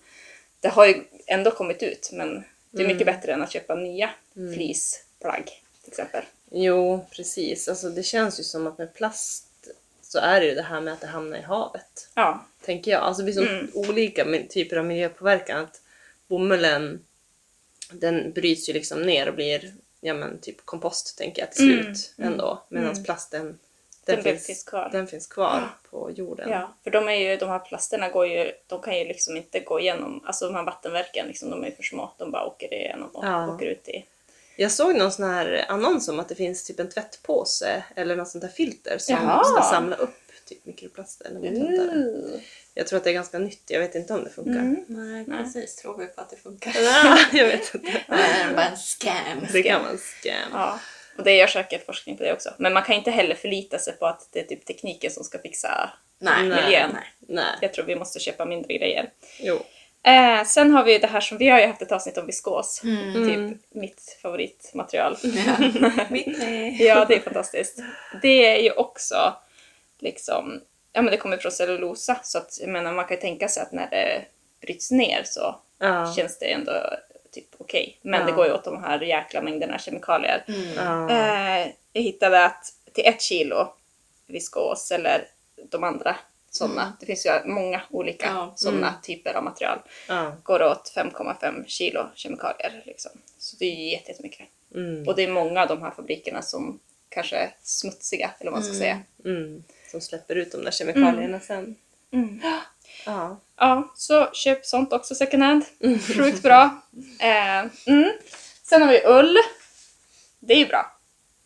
[0.61, 3.15] det har ju ändå kommit ut men det är mycket Mm.
[3.15, 4.09] bättre än att köpa nya
[4.55, 5.45] fleeceplagg
[5.83, 6.23] till exempel.
[6.51, 7.67] Jo, precis.
[7.69, 9.45] Alltså, det känns ju som att med plast
[10.01, 12.09] så är det ju det här med att det hamnar i havet.
[12.13, 13.01] Ja, Tänker jag.
[13.01, 13.71] Alltså det blir så Mm.
[13.73, 15.63] olika typer av miljöpåverkan.
[15.63, 15.81] Att
[16.27, 17.05] bomullen
[17.91, 22.13] den bryts ju liksom ner och blir ja, men, typ kompost tänker jag till slut
[22.17, 22.63] mm, ändå.
[22.69, 23.03] Medan mm.
[23.03, 23.43] plasten
[24.05, 24.89] Den den, finns finns, kvar.
[24.91, 26.49] den finns kvar på jorden.
[26.49, 29.59] Ja, för de, är ju, de här plasterna går ju, de kan ju liksom inte
[29.59, 32.11] gå igenom, alltså de här vattenverken, liksom, de är ju för små.
[32.17, 33.55] De bara åker igenom och Ja.
[33.55, 34.05] åker ut i...
[34.57, 38.27] Jag såg någon sån här annons om att det finns typ en tvättpåse eller något
[38.27, 39.43] sånt där filter som Jaha.
[39.43, 41.25] ska samla upp typ mikroplaster.
[41.25, 42.41] Eller något sånt där.
[42.73, 44.59] Jag tror att det är ganska nytt, jag vet inte om det funkar.
[44.59, 44.85] Mm.
[44.87, 45.43] Nej, Nej.
[45.43, 45.75] precis.
[45.75, 46.73] Tror vi på att det funkar.
[46.75, 48.01] Ja, jag vet inte.
[48.07, 49.47] Det är bara en scam.
[49.53, 50.49] Det kan vara scam.
[50.51, 50.79] Ja,
[51.17, 52.49] och det gör säkert forskning på det också.
[52.57, 55.39] Men man kan inte heller förlita sig på att det är typ tekniken som ska
[55.39, 56.89] fixa Nej, miljön.
[56.93, 57.13] nej.
[57.19, 57.57] Nej.
[57.61, 59.09] Jag tror vi måste köpa mindre grejer.
[59.39, 59.59] Jo.
[60.03, 62.81] Eh, sen har vi det här som vi har ju haft ett avsnitt om viskos.
[62.83, 63.27] Mm.
[63.29, 65.17] Typ mitt favoritmaterial.
[65.21, 65.57] Ja.
[66.09, 66.83] Mitt nej.
[66.83, 67.79] Ja, det är fantastiskt.
[68.21, 69.33] Det är ju också
[69.99, 70.61] liksom,
[70.93, 73.63] ja men det kommer från cellulosa så att jag menar man kan ju tänka sig
[73.63, 74.25] att när det
[74.61, 76.13] bryts ner så Ja.
[76.17, 76.71] känns det ändå
[77.31, 77.99] typ okej.
[78.01, 78.25] Men Ja.
[78.25, 80.43] det går ju åt de här jäkla mängderna kemikalier.
[80.47, 80.73] Mm.
[80.73, 81.09] Ja.
[81.09, 83.73] Eh, jag hittade att till ett kilo
[84.27, 85.27] viskos eller
[85.69, 86.15] de andra
[86.49, 86.93] sådana, Mm.
[86.99, 89.01] det finns ju många olika Ja, sådana mm.
[89.03, 90.35] typer av material, Ja.
[90.43, 92.81] går det åt 5,5 kilo kemikalier.
[92.85, 93.11] Liksom.
[93.37, 94.47] Så det är ju jätte- jättemycket.
[94.75, 95.07] Mm.
[95.07, 96.79] Och det är många av de här fabrikerna som
[97.09, 99.03] kanske är smutsiga, eller vad man ska Mm.
[99.23, 99.29] säga.
[99.85, 99.91] Mm.
[99.91, 101.75] Som släpper ut de där kemikalierna sen.
[102.11, 102.41] Mm.
[103.05, 103.37] Ja.
[103.57, 105.65] Ja, så köp sånt också second hand.
[106.17, 106.81] Sjukt bra.
[107.19, 108.11] Eh, mm.
[108.63, 109.37] Sen har vi ull.
[110.39, 110.94] Det är ju bra,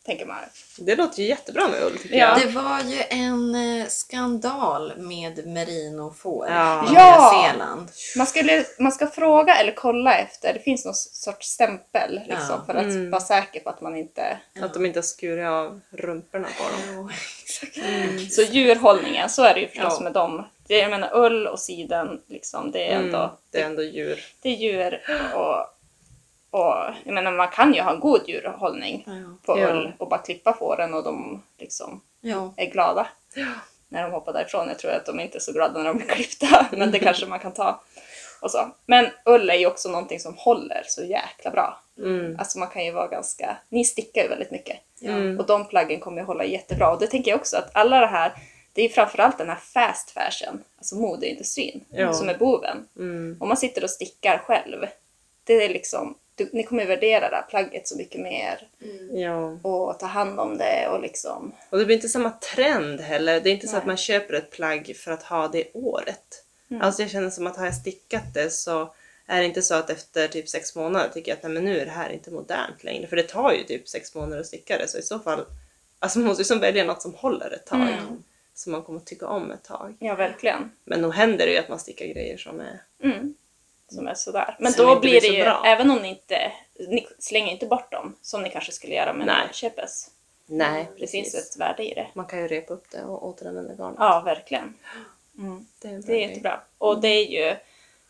[0.09, 0.37] tänker man.
[0.77, 2.39] Det låter ju jättebra med ull tycker Ja.
[2.39, 2.47] jag.
[2.47, 6.83] Det var ju en eh, skandal med merinofår Ja.
[6.83, 7.31] i Ja.
[7.33, 7.89] Nya Zeeland.
[8.17, 12.63] Man, skulle, man ska fråga eller kolla efter, det finns någon sorts stämpel liksom, Ja.
[12.65, 13.11] för att Mm.
[13.11, 14.39] vara säker på att man inte...
[14.61, 17.11] Att de inte har skurit av rumporna på dem.
[18.31, 20.03] Så djurhållningen, så är det ju förstås Ja.
[20.03, 20.45] med dem.
[20.67, 23.29] Det, jag menar ull och siden, liksom, det är ändå Mm.
[23.51, 24.19] Det är ändå djur.
[24.41, 25.01] det är djur
[25.35, 25.65] och,
[26.51, 29.13] och jag menar man kan ju ha en god djurhållning Ja.
[29.45, 29.67] på Ja.
[29.69, 32.53] ull och bara klippa fåren och de liksom Ja.
[32.57, 33.07] är glada
[33.87, 34.67] när de hoppar därifrån.
[34.67, 37.25] Jag tror att de inte är så glada när de blir klippta, men det kanske
[37.25, 37.81] man kan ta.
[38.41, 38.71] Och så.
[38.85, 41.81] Men ull är ju också någonting som håller så jäkla bra.
[41.97, 42.35] Mm.
[42.39, 44.77] Alltså man kan ju vara ganska, ni stickar ju väldigt mycket.
[45.01, 45.39] Mm.
[45.39, 46.91] Och de plaggen kommer ju hålla jättebra.
[46.91, 48.33] Och det tänker jag också att alla det här,
[48.73, 52.13] det är ju framförallt den här fast fashion, alltså modeindustrin, Ja.
[52.13, 52.87] som är boven.
[52.97, 53.37] Mm.
[53.39, 54.85] Om man sitter och stickar själv,
[55.43, 58.67] det är liksom, du, ni kommer värdera det här plagget så mycket mer
[59.11, 59.57] Ja.
[59.61, 61.51] och ta hand om det och liksom...
[61.69, 63.41] Och det blir inte samma trend heller.
[63.41, 63.79] Det är inte så Nej.
[63.79, 66.43] att man köper ett plagg för att ha det året.
[66.69, 66.81] Mm.
[66.81, 68.93] Alltså jag känner som att har jag stickat det så
[69.27, 71.79] är det inte så att efter typ sex månader tycker jag att nej, men nu
[71.79, 73.07] är det här inte modernt längre.
[73.07, 74.87] För det tar ju typ sex månader att sticka det.
[74.87, 75.45] Så i så fall,
[75.99, 77.81] alltså man måste ju som välja något som håller ett tag.
[77.81, 78.23] Mm.
[78.53, 79.95] Som man kommer tycka om ett tag.
[79.99, 80.71] Ja, verkligen.
[80.83, 82.81] Men nog händer det ju att man stickar grejer som är...
[83.03, 83.33] Mm.
[83.89, 84.55] Som är sådär.
[84.59, 85.63] Men Som då blir det ju, bra.
[85.65, 86.51] även om ni inte,
[86.87, 89.47] ni slänger inte bort dem som ni kanske skulle göra med Nej.
[89.53, 90.09] köpes.
[90.45, 91.55] Nej, Det finns precis.
[91.55, 92.07] ett värde i det.
[92.13, 93.95] Man kan ju repa upp det och återanvända garnet.
[93.99, 94.73] Ja, verkligen.
[95.37, 95.65] Mm.
[95.81, 96.61] Det är, en Det är jättebra.
[96.77, 97.55] Och det är ju,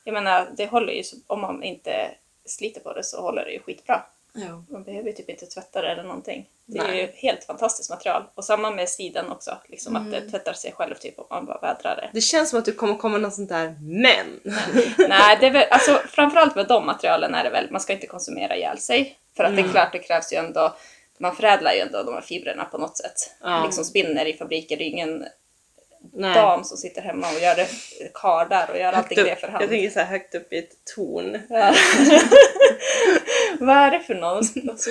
[0.04, 2.12] jag menar, det håller ju, om man inte
[2.46, 4.04] sliter på det så håller det ju skitbra.
[4.48, 4.64] Ja.
[4.70, 6.46] Man behöver typ inte tvätta det eller någonting.
[6.66, 6.98] Det är Nej.
[7.02, 8.24] ju helt fantastiskt material.
[8.36, 10.12] Och samma med sidan också, liksom att Mm.
[10.12, 12.10] det tvättar sig själv typ om man bara vädrar det.
[12.14, 14.40] Det känns som att du kommer komma något sånt där men.
[15.10, 18.08] Nej, det är väl, alltså framförallt med de materialen är det väl, man ska inte
[18.08, 19.18] konsumera ihjäl sig.
[19.38, 19.72] För att det är Mm.
[19.72, 20.76] klart, det krävs ju ändå,
[21.18, 23.32] man förädlar ju ändå de här fibrerna på något sätt.
[23.42, 23.64] Ja.
[23.66, 25.26] Liksom spinner i fabriker, det är ingen
[26.14, 26.34] Nej.
[26.34, 27.68] dam som sitter hemma och gör det,
[28.14, 29.64] kardar och gör allting det för hand.
[29.64, 31.40] jag tänker så här högt upp i ett torn.
[31.50, 31.74] Ja.
[33.60, 34.44] Vad är det för någon?
[34.70, 34.90] Alltså,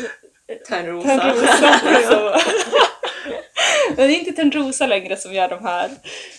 [0.69, 1.19] Törnrosa.
[1.19, 2.39] Törnrosa.
[3.97, 5.91] Men det är inte Törnrosa längre som gör de här.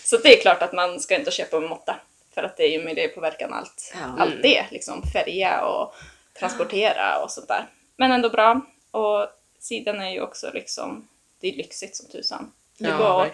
[0.04, 1.96] Så det är klart att man ska inte köpa en måtta.
[2.34, 4.22] För att det är ju miljöpåverkan allt, Ja.
[4.22, 4.64] allt det.
[4.70, 5.94] Liksom färga och
[6.38, 7.66] transportera och sånt där.
[7.96, 8.60] Men ändå bra.
[8.90, 9.26] Och
[9.58, 11.08] sidan är ju också liksom,
[11.40, 12.52] det är lyxigt som tusan.
[12.80, 13.26] Det Ja,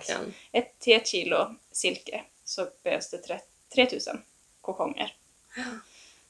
[0.52, 3.40] ett, till ett kilo silke så behövs det tre-
[3.74, 4.22] 3000
[4.60, 5.14] kokonger.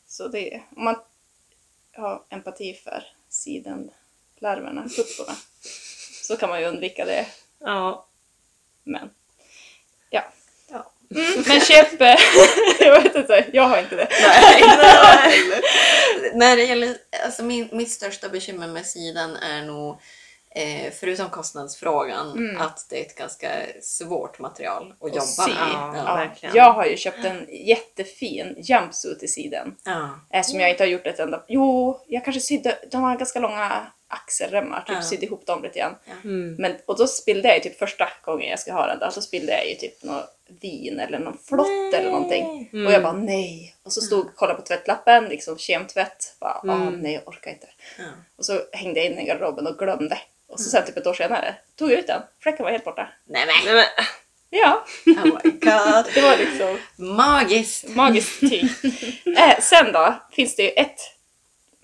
[0.07, 0.97] Så det, om man
[1.93, 5.37] har empati för sidenlarverna, pupporna,
[6.23, 7.27] så kan man ju undvika det.
[7.59, 8.07] Ja.
[8.85, 9.11] Men,
[10.11, 10.25] ja.
[10.69, 10.93] Ja.
[11.15, 12.17] Mm, men köp, eh,
[12.81, 14.09] jag vet inte, jag har inte det.
[14.23, 15.63] Nej, nej.
[16.35, 20.01] När det gäller, alltså min, mitt största bekymmer med sidan är nog,
[20.57, 22.61] eh, förutom kostnadsfrågan, Mm.
[22.63, 23.49] att det är ett ganska
[23.83, 25.51] svårt material att Och jobba sy.
[25.51, 25.59] med.
[25.95, 26.29] Ja.
[26.41, 26.51] Ja.
[26.55, 29.77] Jag har ju köpt en jättefin jumpsuit i siden.
[29.85, 30.11] Ja.
[30.33, 31.43] Eh, som jag inte har gjort ett enda...
[31.49, 32.79] Jo, jag kanske sydde...
[32.91, 35.03] De har ganska långa axelremmar, typ Ja.
[35.03, 35.95] sydde ihop dem lite grann.
[36.25, 36.55] Mm.
[36.59, 39.23] Men, och då spillde jag ju typ första gången jag ska ha den där, så
[39.23, 42.71] spillde jag ju typ något vin eller någon flott eller någonting.
[42.73, 42.87] Mm.
[42.87, 43.75] Och jag bara nej.
[43.83, 46.37] Och så stod och kollade på tvättlappen, liksom kemtvätt.
[46.41, 46.95] Bara ah, Mm.
[47.01, 47.67] nej jag orkar inte.
[47.99, 48.05] Ja.
[48.37, 50.19] Och så hängde jag in i garderoben och glömde.
[50.49, 52.23] Och så sen typ ett år senare tog jag ut den.
[52.41, 53.09] Fläcken var helt borta.
[53.25, 54.05] Nej men, Nej, men,
[54.51, 56.05] Ja, oh my god.
[56.15, 57.89] det var liksom Magiskt!
[57.89, 58.65] magiskt tyg.
[59.39, 61.01] eh, sen då finns det ju ett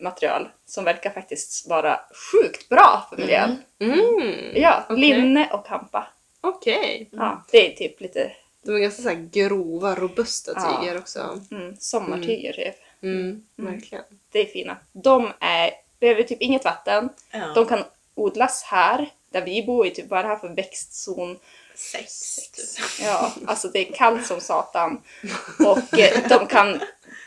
[0.00, 2.00] material som verkar faktiskt vara
[2.32, 3.62] sjukt bra för miljön.
[3.80, 4.52] mm.
[4.54, 4.96] Ja, Okej.
[5.00, 6.06] linne och hampa.
[6.40, 7.08] Okej.
[7.12, 8.32] Ja, det är typ lite
[8.64, 10.80] De är ganska så här grova, robusta Ja.
[10.80, 11.40] tyger också.
[11.50, 12.74] mm, sommartyger typ.
[13.02, 13.42] Mm.
[13.56, 14.04] Verkligen.
[14.32, 14.76] Det är fina.
[14.92, 15.70] De är,
[16.00, 17.08] behöver typ inget vatten.
[17.30, 17.52] Ja.
[17.54, 21.38] De kan odlas här, där vi bor i typ, vad är det här för växtzon?
[21.74, 22.36] Sex.
[23.02, 25.02] Ja, alltså det är kallt som satan.
[25.66, 26.80] Och eh, de kan,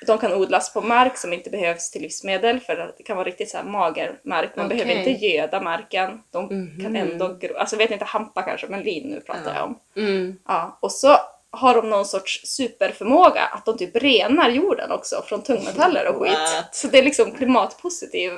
[0.07, 3.49] de kan odlas på mark som inte behövs till livsmedel för det kan vara riktigt
[3.49, 4.55] så här mager mark.
[4.55, 4.77] Man Okej.
[4.77, 6.21] behöver inte göda marken.
[6.31, 6.47] De
[6.81, 6.95] kan Mhm.
[6.95, 7.57] ändå gro.
[7.57, 9.55] Alltså jag vet inte hampa kanske, men lin nu pratar Ja.
[9.55, 9.79] jag om.
[9.95, 10.39] Mm.
[10.47, 11.17] Ja, och så
[11.49, 16.33] har de någon sorts superförmåga att de typ renar jorden också från tungmetaller och skit.
[16.33, 16.75] What?
[16.75, 18.31] Så det är liksom klimatpositiv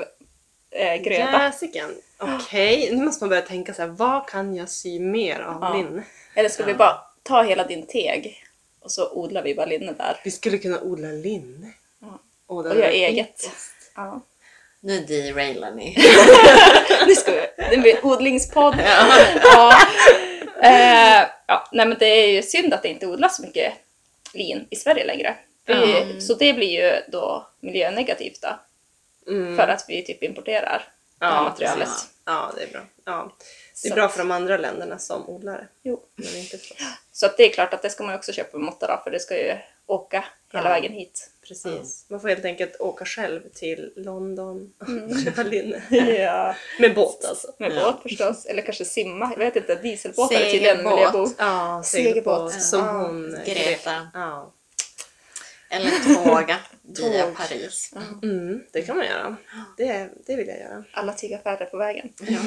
[0.71, 1.43] eh, gröda.
[1.43, 1.89] Jäsiken.
[2.19, 5.73] Okej, nu måste man börja tänka så här, vad kan jag sy mer av Ja.
[5.77, 6.03] linne?
[6.35, 6.77] Eller ska vi Ja.
[6.77, 8.43] bara ta hela din teg
[8.79, 10.19] och så odlar vi bara linne där.
[10.23, 11.67] Vi skulle kunna odla linne.
[12.01, 12.19] Ja.
[12.47, 13.49] Och, Och göra eget.
[13.95, 14.21] Ja.
[14.79, 15.97] Nu derailar ni.
[17.07, 18.75] Nu ska vi, det blir odlingspodd.
[19.43, 19.73] Ja.
[20.63, 23.73] Eh, ja, nej men det är ju synd att det inte odlas så mycket
[24.33, 25.35] lin i Sverige längre.
[25.65, 26.21] Vi, Mm.
[26.21, 28.59] Så det blir ju då miljönegativt då,
[29.33, 29.55] Mm.
[29.57, 30.83] för att vi typ importerar
[31.19, 31.87] Ja, materialet.
[31.87, 32.09] precis.
[32.25, 32.81] Ja, det är bra.
[33.05, 33.31] Ja.
[33.81, 35.67] Det är Så bra för de andra länderna som odlar det.
[35.83, 36.03] Jo.
[36.15, 36.81] Men inte för oss.
[37.11, 39.11] Så att det är klart att det ska man också köpa med måtta då, för
[39.11, 40.73] det ska ju åka hela Ja.
[40.73, 41.29] vägen hit.
[41.47, 42.05] Precis.
[42.07, 45.21] Man får helt enkelt åka själv till London och Mm.
[45.25, 45.81] köpa linne.
[45.89, 46.55] Ja.
[46.79, 47.53] Med båt alltså.
[47.57, 47.83] Med Ja.
[47.91, 49.29] båt förstås, eller kanske simma.
[49.31, 50.95] Jag vet inte, dieselbåtar är tydligen Segelbåt.
[50.95, 51.33] miljöbov.
[51.37, 52.61] Ja, Segelbåt.
[52.61, 52.91] Som Ja.
[52.91, 53.37] hon...
[53.45, 54.07] Greta.
[54.13, 54.51] Ja.
[55.69, 57.35] Eller tåga via Tåg.
[57.35, 57.91] Paris.
[58.23, 59.35] Mm, det kan man göra.
[59.77, 60.83] Det, det vill jag göra.
[60.93, 62.09] Alla tygaffärer på vägen.
[62.19, 62.39] Ja.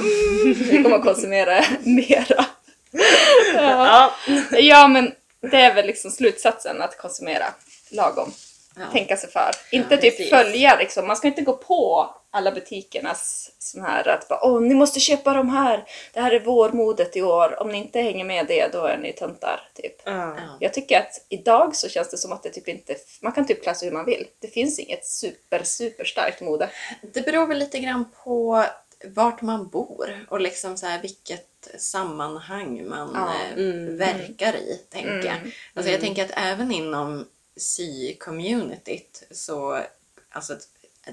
[0.70, 2.24] Vi kommer att konsumera mera.
[2.28, 2.44] Ja.
[4.50, 4.58] Ja.
[4.58, 7.46] ja, men det är väl liksom slutsatsen att konsumera
[7.90, 8.32] lagom.
[8.80, 8.86] Ja.
[8.92, 9.50] Tänka sig för.
[9.72, 10.30] Inte typ precis.
[10.30, 11.06] följa liksom.
[11.06, 15.32] Man ska inte gå på alla butikernas sån här att bara, åh, ni måste köpa
[15.34, 15.84] de här.
[16.12, 17.62] Det här är vårmodet i år.
[17.62, 19.60] Om ni inte hänger med det, då är ni töntar.
[19.74, 20.02] Typ.
[20.04, 20.12] Ja.
[20.36, 20.56] Ja.
[20.60, 23.62] Jag tycker att idag så känns det som att det typ inte, man kan typ
[23.62, 24.26] klä sig hur man vill.
[24.40, 26.70] Det finns inget super, super starkt mode.
[27.14, 28.64] Det beror väl lite grann på
[29.04, 31.46] vart man bor och liksom så här vilket
[31.78, 33.32] sammanhang man Ja.
[33.62, 33.96] eh, Mm.
[33.98, 35.10] verkar i, tänker.
[35.36, 35.50] Mm.
[35.74, 39.82] Alltså jag tänker att även inom sy-communityt så,
[40.30, 40.56] alltså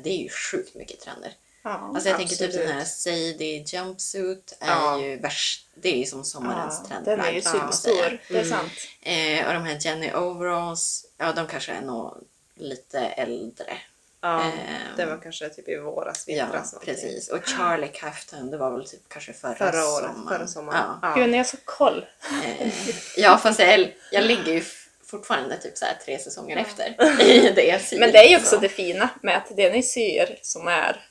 [0.03, 1.33] det är ju sjukt mycket trender.
[1.63, 2.67] Ja, Alltså jag tänker typ absolut.
[2.67, 4.99] den här Sadie jumpsuit är Ja.
[5.01, 7.17] ju värst, det är ju som sommarens Ja, trendplagg.
[7.17, 8.49] den är ju superstor, det är Mm.
[8.49, 8.71] sant.
[9.01, 12.17] Eh, och de här Jenny overalls, ja de kanske är nog
[12.55, 13.77] lite äldre.
[14.21, 14.51] Ja, Ehm.
[14.97, 16.93] det var kanske typ i våras, Ja, vintras någonting.
[16.95, 17.29] precis.
[17.29, 20.27] Och Charlie Kaftan, det var väl typ kanske förra, Förra året, sommaren.
[20.37, 20.99] förra sommaren.
[21.01, 22.05] Ja, Gud, ni har så koll.
[22.43, 22.73] eh,
[23.17, 24.63] ja fast jag, jag ligger ju
[25.07, 27.99] fortfarande typ så här tre säsonger efter i det jag syr.
[27.99, 28.61] Men det är ju också så.
[28.61, 31.05] det fina med att det ni syr som är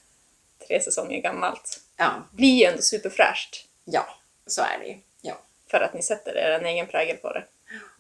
[0.67, 3.65] tre säsonger gammalt Ja, blir ju ändå superfräscht.
[3.85, 4.07] ja,
[4.47, 4.97] så är det ju.
[5.23, 5.41] Ja.
[5.71, 7.45] För att ni sätter er en egen prägel på det.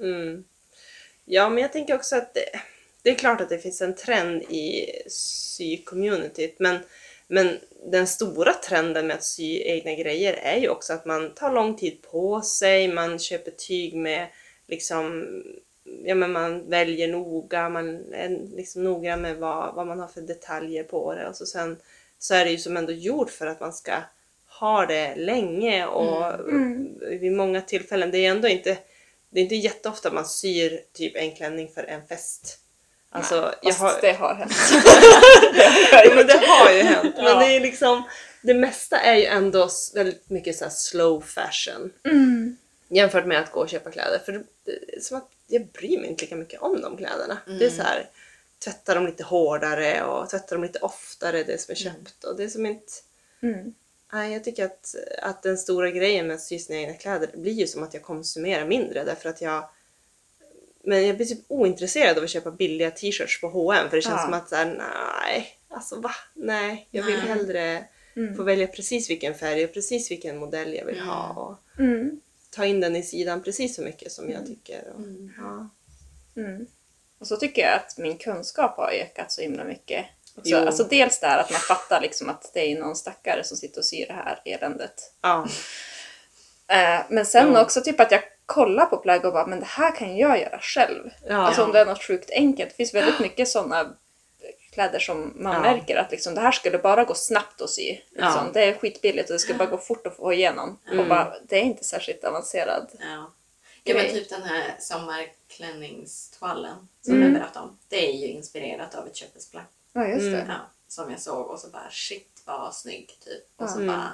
[0.01, 0.45] Mm.
[1.25, 2.61] Ja, men jag tänker också att det,
[3.03, 6.79] det är klart att det finns en trend i sy-communityt, men,
[7.29, 7.59] men
[7.93, 11.77] den stora trenden med att sy egna grejer är ju också att man tar lång
[11.77, 14.27] tid på sig, man köper tyg med
[14.67, 15.27] liksom
[16.05, 20.21] Ja, men man väljer noga, man är liksom noggrann med vad, vad man har för
[20.21, 21.77] detaljer på det och så sen
[22.19, 23.93] så är det ju som ändå gjort för att man ska
[24.61, 26.99] ha det länge och Mm.
[27.21, 28.11] vid många tillfällen.
[28.11, 28.79] Det är ändå inte,
[29.31, 32.59] det är inte jätteofta man syr typ en klänning för en fest.
[33.11, 34.53] Alltså, jag Fast har, det har hänt.
[35.93, 37.15] ja, men det har ju hänt.
[37.17, 37.39] Men Ja.
[37.39, 38.03] det är liksom,
[38.43, 41.93] det mesta är ju ändå väldigt mycket så slow fashion.
[42.05, 42.57] Mm.
[42.89, 44.19] Jämfört med att gå och köpa kläder.
[44.19, 44.33] För
[44.65, 47.39] det är som att jag bryr mig inte lika mycket om de kläderna.
[47.59, 48.11] Det är så här,
[48.65, 52.25] tvätta dem lite hårdare och tvätta dem lite oftare det som är köpt.
[52.25, 52.93] Och det är som inte...
[53.43, 53.75] Mm.
[54.13, 57.53] Nej, jag tycker att, att den stora grejen med att sy sina egna kläder blir
[57.53, 59.69] ju som att jag konsumerar mindre därför att jag
[60.85, 64.15] men jag blir typ ointresserad av att köpa billiga t-shirts på H&M för det känns
[64.17, 64.25] Ja.
[64.25, 66.11] som att såhär, nej, alltså va?
[66.35, 67.27] Nej, jag vill Nej.
[67.29, 67.85] hellre
[68.17, 68.37] Mm.
[68.37, 72.21] få välja precis vilken färg och precis vilken modell jag vill ha och Mm.
[72.57, 74.83] Ta in den i sidan precis så mycket som jag tycker.
[74.95, 75.33] Och, Mm.
[75.39, 75.69] ja.
[76.43, 76.67] Mm.
[77.19, 80.07] Och så tycker jag att min kunskap har ökat så himla mycket.
[80.45, 80.59] Jo.
[80.59, 83.85] alltså dels där att man fattar liksom att det är någon stackare som sitter och
[83.85, 85.13] syr det här eländet.
[85.21, 85.47] Ja.
[86.69, 87.63] Eh, men sen Ja.
[87.63, 90.59] också typ att jag kollar på plagg och bara, men det här kan jag göra
[90.63, 91.11] själv.
[91.29, 91.37] Ja.
[91.37, 92.71] Alltså om det är något sjukt enkelt.
[92.71, 93.97] Det finns väldigt mycket sådana
[94.77, 95.61] kläder som man Ja.
[95.61, 97.83] märker att liksom, det här skulle bara gå snabbt att sy.
[97.91, 98.09] Liksom.
[98.19, 98.47] Ja.
[98.55, 100.79] Det är skitbilligt och det skulle bara gå fort att få igenom.
[100.87, 101.09] Och Mm.
[101.09, 102.89] bara, det är inte särskilt avancerad.
[103.01, 103.33] Ja.
[103.85, 107.25] ja, men typ den här sommarklänningstoalen som Mm.
[107.25, 107.79] jag berättade om.
[107.89, 109.65] Det är ju inspirerat av ett köpesplagg.
[109.93, 110.37] Ja, just det.
[110.41, 110.49] Mm.
[110.49, 113.45] Ja, som jag såg och så bara shit vad snygg typ.
[113.57, 113.87] Och så Mm.
[113.87, 114.13] bara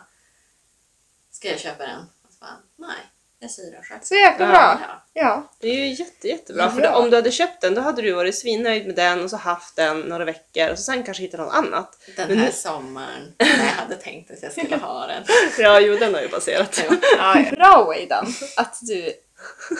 [1.31, 1.99] ska jag köpa den?
[2.23, 2.99] Och så bara nej,
[3.43, 3.99] jag syr den själv.
[4.03, 4.53] Så jäkla Ja.
[4.53, 4.79] bra.
[4.89, 4.99] Ja.
[5.15, 5.49] Ja.
[5.61, 6.63] Det är ju jätte, jättebra.
[6.65, 6.71] Ja.
[6.71, 9.31] För det, om du hade köpt den då hade du varit svinnöjd med den och
[9.31, 11.99] så haft den några veckor och så sen kanske hittat något annat.
[12.17, 15.25] Den Men här nu- sommaren när jag hade tänkt att jag skulle ha den.
[15.59, 16.83] Ja, jo den har ju passerat.
[16.89, 16.97] Ja.
[17.19, 17.45] Ja.
[17.57, 19.13] Bra Weidan att du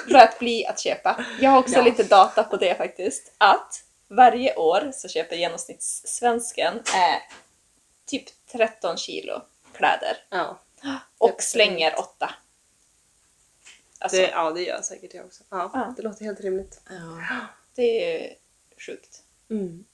[0.07, 1.25] lät bli att köpa.
[1.41, 1.83] Jag har också Ja.
[1.83, 3.33] lite data på det faktiskt.
[3.39, 7.23] Att varje år så köper genomsnittssvensken eh,
[8.07, 9.43] typ 13 kilo
[9.77, 10.59] kläder Ja,
[11.19, 12.31] och slänger 8.
[14.03, 15.45] Alltså, det, det, ja, det gör säkert jag också.
[15.49, 15.95] Ja, Ja.
[15.97, 16.81] Det låter helt rimligt.
[16.89, 17.83] Ja.
[17.83, 18.35] är ju
[18.87, 19.23] sjukt.
[19.51, 19.85] Mm.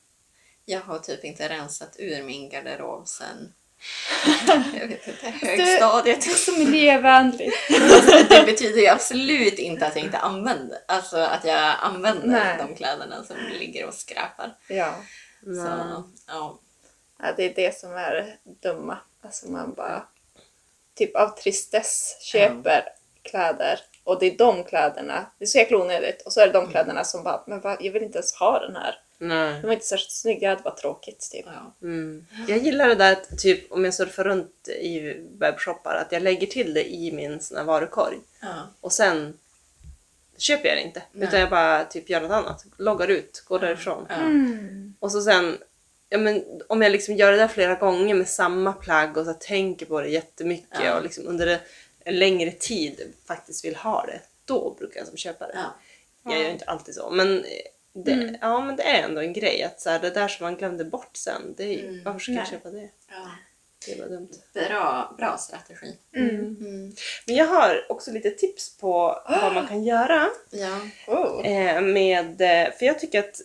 [0.65, 3.55] Jag har typ inte rensat ur min garderob sen
[4.75, 6.21] jag vet inte, högstadiet.
[6.25, 7.55] Det är så miljövänligt.
[8.29, 12.57] Det betyder ju absolut inte att jag inte använder, alltså att jag använder Nej.
[12.59, 14.57] de kläderna som ligger och skräpar.
[14.69, 14.95] Ja.
[15.41, 16.09] Så, Ja.
[16.27, 16.59] ja.
[17.19, 18.99] ja, det är det som är dumma.
[19.23, 20.07] Alltså man bara
[20.95, 22.85] typ av tristess köper
[23.23, 26.23] kläder Och det är de kläderna, det är så jäkla onödigt.
[26.27, 26.65] Och så är det Mm.
[26.67, 29.01] de kläderna som bara, men va, jag vill inte ens ha den här.
[29.19, 29.53] Nej.
[29.53, 31.47] Den var inte särskilt snygg, det var tråkigt typ.
[31.47, 31.75] Ja.
[31.87, 32.27] Mm.
[32.49, 36.47] Jag gillar det där att typ om jag surfar runt i webbshoppar att jag lägger
[36.47, 38.55] till det i min sån varukorg Ja.
[38.81, 39.39] och sen
[40.39, 41.03] köper jag det inte.
[41.13, 41.29] Nej.
[41.29, 42.65] Utan jag bara typ gör något annat.
[42.77, 44.07] Loggar ut, går därifrån.
[44.09, 44.15] Ja.
[44.15, 44.95] Mm.
[45.01, 45.59] Och så sen,
[46.09, 49.33] ja men om jag liksom gör det där flera gånger med samma plagg och så
[49.35, 50.97] tänker på det jättemycket Ja.
[50.97, 51.59] och liksom under en-
[52.09, 54.21] en längre tid faktiskt vill ha det.
[54.45, 55.55] Då brukar jag som köpa det.
[55.55, 55.75] Ja.
[56.33, 57.45] Jag gör inte alltid så men
[57.93, 60.57] det, ja, men det är ändå en grej att så här, det där som man
[60.57, 62.05] glömde bort sen, det är, Mm.
[62.05, 62.51] varför ska jag Nej.
[62.51, 62.89] köpa det?
[63.11, 63.31] Ja.
[63.87, 64.29] Det var dumt.
[64.55, 65.97] Bra, bra strategi.
[66.17, 66.37] Mm.
[66.61, 66.93] Mm.
[67.27, 70.81] Men jag har också lite tips på vad man kan göra Ja.
[71.07, 71.47] Oh.
[71.47, 73.41] eh, med, eh, för jag tycker att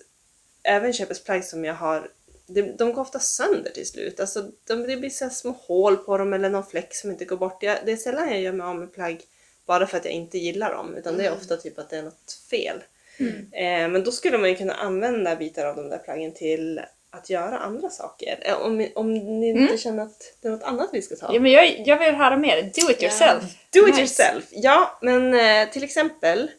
[0.63, 2.09] även köpesplagg som jag har,
[2.53, 4.19] de, de går ofta sönder till slut.
[4.19, 7.37] Alltså de, det blir så små hål på dem eller någon fläck som inte går
[7.37, 7.63] bort.
[7.63, 9.21] Jag, det är sällan jag gör mig av med plagg
[9.65, 11.39] bara för att jag inte gillar dem utan det är Mm.
[11.39, 12.83] ofta typ att det är något fel.
[13.17, 13.35] Mm.
[13.51, 17.29] Eh, men då skulle man ju kunna använda bitar av de där plaggen till att
[17.29, 18.39] göra andra saker.
[18.41, 19.77] Eh, om, om ni inte Mm.
[19.77, 21.33] känner att det är något annat vi ska ta.
[21.33, 22.61] Ja, men jag, jag vill höra mer.
[22.61, 23.07] Do it Ja.
[23.07, 23.43] yourself.
[23.69, 23.99] Do it Nice.
[24.01, 24.45] yourself!
[24.51, 26.51] Ja, men eh, till exempel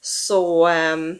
[0.00, 1.18] så ehm,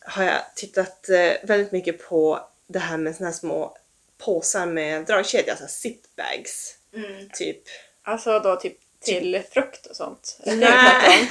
[0.00, 2.40] har jag tittat eh, väldigt mycket på
[2.72, 3.76] det här med såna här små
[4.18, 6.74] påsar med dragkedja, alltså zipbags.
[6.94, 7.28] Mm.
[7.34, 7.62] Typ.
[8.02, 10.38] Alltså då typ till frukt och sånt.
[10.44, 11.28] Nej.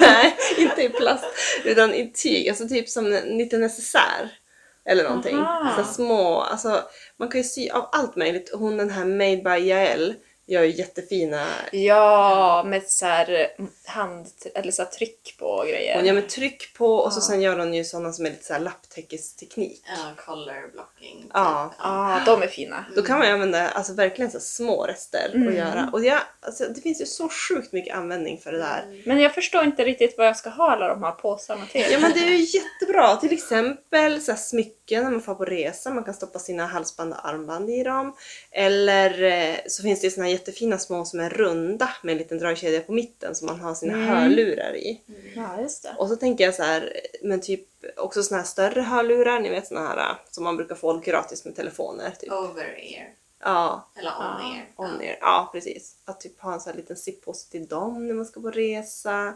[0.00, 1.24] Nej, inte i plast
[1.64, 4.38] utan i tyg, alltså typ som en liten necessär.
[4.84, 5.36] Eller någonting.
[5.36, 5.84] Aha.
[5.84, 6.82] Så små, alltså
[7.16, 8.50] man kan ju sy av allt möjligt.
[8.54, 10.14] Hon den här Made by Jael
[10.48, 13.48] gör ju jättefina Ja, med så här
[13.84, 15.96] hand eller så här tryck på grejer.
[15.96, 17.22] Hon gör med tryck på och så Ja.
[17.22, 19.82] sen gör hon ju sådana som är lite såhär lapptäckesteknik.
[19.86, 21.30] Ja, color blocking.
[21.34, 21.74] Ja.
[21.78, 22.84] Ja, de är fina.
[22.96, 25.48] Då kan man ju använda alltså, verkligen så små rester Mm.
[25.48, 25.90] att göra.
[25.92, 29.02] Och jag, alltså, det finns ju så sjukt mycket användning för det där.
[29.06, 31.86] Men jag förstår inte riktigt vad jag ska ha alla de här påsarna till.
[31.90, 33.16] Ja men det är ju jättebra.
[33.16, 35.90] Till exempel så här, smycken när man får på resa.
[35.90, 38.16] Man kan stoppa sina halsband och armband i dem.
[38.50, 42.18] Eller eh, så finns det ju såna här jättefina små som är runda med en
[42.18, 44.06] liten dragkedja på mitten som man har sina Mm.
[44.08, 45.00] hörlurar i.
[45.36, 45.94] Ja, just det.
[45.98, 49.66] Och så tänker jag så här, men typ också såna här större hörlurar, ni vet
[49.66, 52.10] såna här äh, som man brukar få gratis med telefoner.
[52.10, 52.32] Typ.
[52.32, 53.08] Over ear.
[53.40, 54.66] Ja, Eller on Ja, ear.
[54.94, 55.18] on ear.
[55.20, 55.94] Ja, precis.
[56.04, 59.34] Att typ ha en sån här liten zippåse till dem när man ska på resa.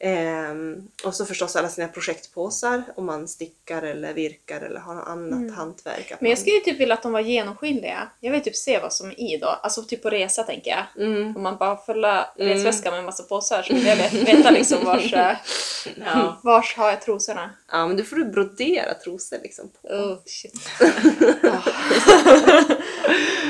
[0.00, 5.08] Ehm, och så förstås alla sina projektpåsar om man stickar eller virkar eller har något
[5.08, 5.54] annat Mm.
[5.54, 6.12] hantverk.
[6.20, 8.08] Men jag skulle typ vilja att de var genomskinliga.
[8.20, 9.46] Jag vill typ se vad som är i då.
[9.46, 11.04] Alltså typ på resa tänker jag.
[11.06, 11.36] Mm.
[11.36, 12.48] Om man bara fyller Mm.
[12.52, 15.36] resväskan med en massa påsar så vill jag vet- veta liksom vars, eh,
[16.14, 16.40] Ja.
[16.42, 17.50] vars har jag trosorna.
[17.72, 19.88] Ja, men då får du brodera trosor liksom på.
[19.88, 20.54] Oh, shit.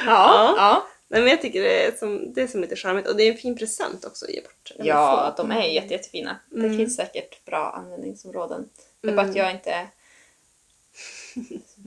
[0.06, 0.86] ja, ja.
[1.10, 3.32] Nej, men jag tycker det är, som, det är som lite charmigt och det är
[3.32, 4.72] en fin present också att ge bort.
[4.78, 6.36] Ja, de är jätte, jättefina.
[6.50, 6.76] Det Mm.
[6.76, 8.68] finns säkert bra användningsområden.
[9.02, 9.38] Det är bara att Mm.
[9.38, 9.86] jag inte är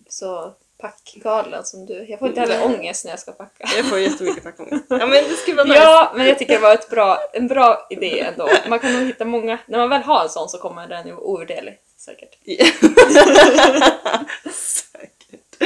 [0.10, 2.06] så packgalen som du.
[2.10, 3.68] Jag får inte heller ångest när jag ska packa.
[3.78, 4.86] Jag får jättemycket packångest.
[4.90, 5.80] Ja men det skulle vara nice.
[5.80, 8.50] Ja, men jag tycker det var ett bra, en bra idé ändå.
[8.70, 9.60] Man kan nog hitta många.
[9.68, 11.78] När man väl har en sån så kommer den ovärderlig.
[11.98, 12.38] Säkert.
[14.54, 15.62] Säkert.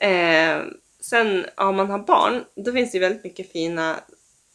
[0.00, 0.58] Eh,
[1.12, 4.00] sen om man har barn, då finns det ju väldigt mycket fina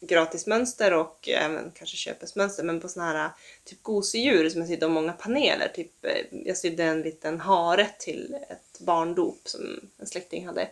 [0.00, 3.30] gratismönster och även kanske köpesmönster men på såna här
[3.64, 5.68] typ gosedjur som jag sydde av många paneler.
[5.74, 10.68] Typ, eh, jag sydde en liten hare till ett barndop som en släkting hade.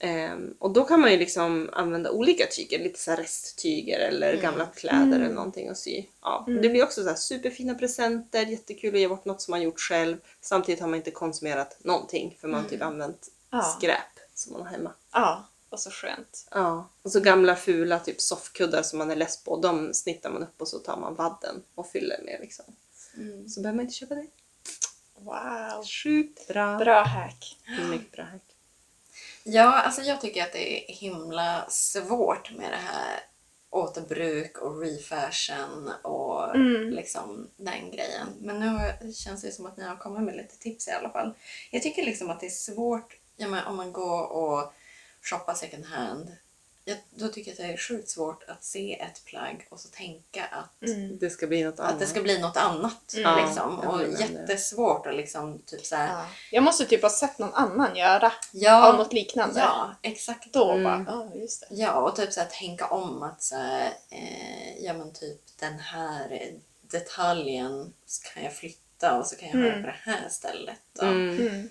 [0.00, 4.42] Ehm, och då kan man ju liksom använda olika tyger, lite så resttyger eller Mm.
[4.42, 5.22] gamla kläder Mm.
[5.22, 6.04] eller någonting att sy.
[6.22, 6.44] Ja.
[6.48, 6.62] Mm.
[6.62, 9.80] Det blir också så här superfina presenter, jättekul att ge bort något som man gjort
[9.80, 10.16] själv.
[10.40, 13.62] Samtidigt har man inte konsumerat någonting för man har typ använt Ja.
[13.62, 14.92] skräp som man har hemma.
[15.12, 16.46] Ja, och så skönt.
[16.50, 16.88] Ja.
[17.02, 20.60] Och så gamla fula typ soffkuddar som man är less på, de snittar man upp
[20.60, 22.64] och så tar man vadden och fyller med liksom.
[23.16, 23.48] Mm.
[23.48, 24.26] Så behöver man inte köpa det.
[25.18, 25.84] Wow.
[25.84, 26.78] Sjukt bra.
[26.78, 27.56] Bra hack.
[27.90, 28.42] Mycket bra hack.
[29.44, 33.20] Ja, alltså jag tycker att det är himla svårt med det här
[33.70, 36.90] återbruk och refashion och Mm.
[36.90, 38.26] liksom den grejen.
[38.40, 41.34] Men nu känns det som att ni har kommit med lite tips i alla fall.
[41.70, 44.72] Jag tycker liksom att det är svårt ja, men om man går och
[45.22, 46.36] shoppar second hand.
[46.84, 49.88] Jag, då tycker jag att det är sjukt svårt att se ett plagg och så
[49.88, 51.18] tänka att, Mm.
[51.18, 51.92] Det ska bli något annat.
[51.92, 53.14] att det ska bli något annat.
[53.16, 53.44] Mm.
[53.46, 53.80] Liksom.
[53.82, 56.26] Ja, Och jättesvårt att liksom typ så här, Ja.
[56.50, 59.60] Jag måste typ ha sett någon annan göra ja, av något liknande.
[59.60, 60.52] ja, exakt.
[60.52, 60.84] Då Mm.
[60.84, 61.66] bara, ja just det.
[61.74, 65.78] Ja, och typ så här, tänka om att så här, eh, ja men typ den
[65.78, 69.82] här detaljen så kan jag flytta och så kan jag ha det Mm.
[69.82, 70.78] på det här stället.
[70.98, 71.38] Och, Mm.
[71.48, 71.68] Mm.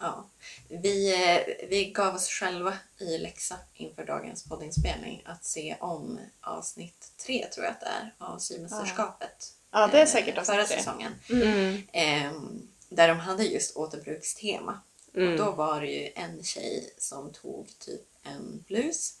[0.00, 0.28] Ja.
[0.68, 7.12] Vi, eh, vi gav oss själva i läxa inför dagens poddinspelning att se om avsnitt
[7.16, 9.54] tre, tror jag att det är, av Symästerskapet.
[9.70, 10.78] Ja, det är eh, säkert Förra avsnitt tre.
[10.78, 11.12] säsongen.
[11.30, 11.82] Mm.
[11.92, 14.80] Ehm, där de hade just återbrukstema.
[15.14, 15.32] Mm.
[15.32, 19.14] Och då var det ju en tjej som tog typ en blus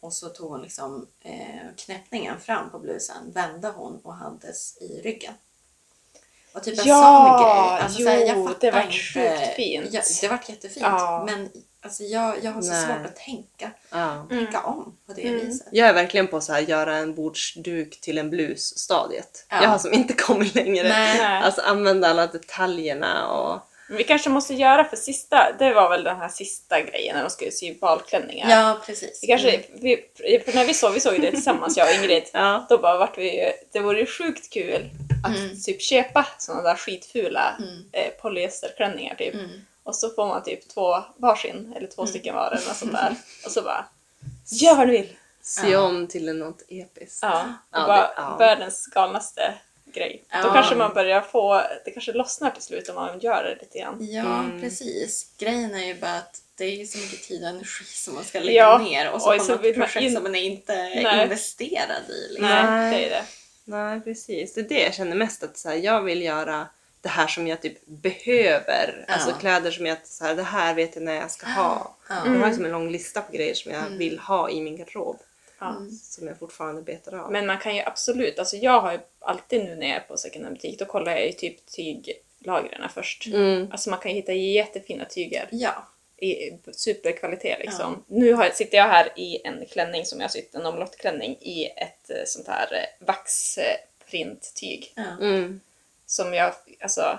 [0.00, 5.00] och så tog hon liksom eh, knäppningen fram på blusen, vände hon och hades i
[5.00, 5.34] ryggen.
[6.56, 7.82] Och typ en Ja, sån grej.
[7.84, 9.88] Alltså, så här, jo, jag fattar det vart sjukt fint.
[9.92, 10.86] Ja, det vart jättefint.
[10.86, 11.22] Ja.
[11.26, 11.48] Men
[11.84, 12.86] alltså, jag, jag har så Nej.
[12.86, 14.26] svårt att tänka, Ja.
[14.28, 15.46] tänka om på det Mm.
[15.46, 15.68] viset.
[15.72, 19.46] Jag är verkligen på så här göra en bordsduk till en blus stadiet.
[19.50, 19.62] Ja.
[19.62, 20.88] Jag har som inte kommit längre.
[20.88, 21.42] Nej.
[21.42, 23.60] Alltså använda alla detaljerna och...
[23.88, 27.22] Men Vi kanske måste göra för sista, det var väl den här sista grejen när
[27.22, 28.50] de skulle sy balklänningar.
[28.50, 29.18] Ja, precis.
[29.22, 29.66] Vi kanske, Mm.
[29.74, 32.22] vi, för när vi såg, vi såg ju det tillsammans jag och Ingrid.
[32.32, 32.66] Ja.
[32.68, 34.90] Då bara vart vi det vore ju sjukt kul
[35.24, 35.60] att Mm.
[35.62, 37.84] typ köpa sådana där skitfula Mm.
[37.92, 39.34] eh, polyesterklänningar typ.
[39.34, 39.50] Mm.
[39.82, 43.14] Och så får man typ två varsin eller två stycken var eller något sånt där.
[43.44, 43.84] Och så bara
[44.50, 45.08] gör vad du vill.
[45.42, 45.80] Sy Ja.
[45.80, 47.18] om till något episkt.
[47.22, 48.36] Ja, Ja, bara det- ja.
[48.38, 49.54] världens galnaste
[49.96, 50.22] grej.
[50.30, 50.52] Då Ja.
[50.54, 53.96] kanske man börjar få, det kanske lossnar till slut om man gör det lite grann.
[54.00, 54.60] Ja, Mm.
[54.60, 55.30] precis.
[55.38, 58.24] Grejen är ju bara att det är ju så mycket tid och energi som man
[58.24, 58.78] ska lägga Ja.
[58.78, 62.28] ner och så Oj, så vill man projekt in- som man inte är investerad i.
[62.32, 62.48] Liksom.
[62.48, 63.24] Nej, det är det.
[63.64, 66.66] Nej precis, det är det jag känner mest att så här, jag vill göra
[67.00, 69.04] det här som jag typ behöver.
[69.08, 69.14] Ja.
[69.14, 71.96] Alltså kläder som jag, så här, det här vet jag när jag ska ha.
[72.08, 72.14] Ja.
[72.16, 72.40] Jag Mm.
[72.40, 75.18] har liksom en lång lista på grejer som jag vill ha i min garderob.
[75.58, 75.70] Ja.
[75.70, 75.90] Mm.
[75.90, 77.32] Som jag fortfarande betar av.
[77.32, 80.16] Men man kan ju absolut, alltså jag har ju alltid nu när jag är på
[80.16, 83.26] second hand butik, då kollar jag ju typ tyglagren först.
[83.26, 83.68] Mm.
[83.72, 85.88] Alltså man kan ju hitta jättefina tyger Ja.
[86.16, 88.04] i superkvalitet liksom.
[88.06, 92.10] Nu har, sitter jag här i en klänning som jag sytt, en omlottklänning i ett
[92.10, 94.92] eh, sånt här eh, vaxprinttyg.
[94.96, 95.04] Ja.
[95.20, 95.60] Mm.
[96.06, 97.18] Som jag, alltså,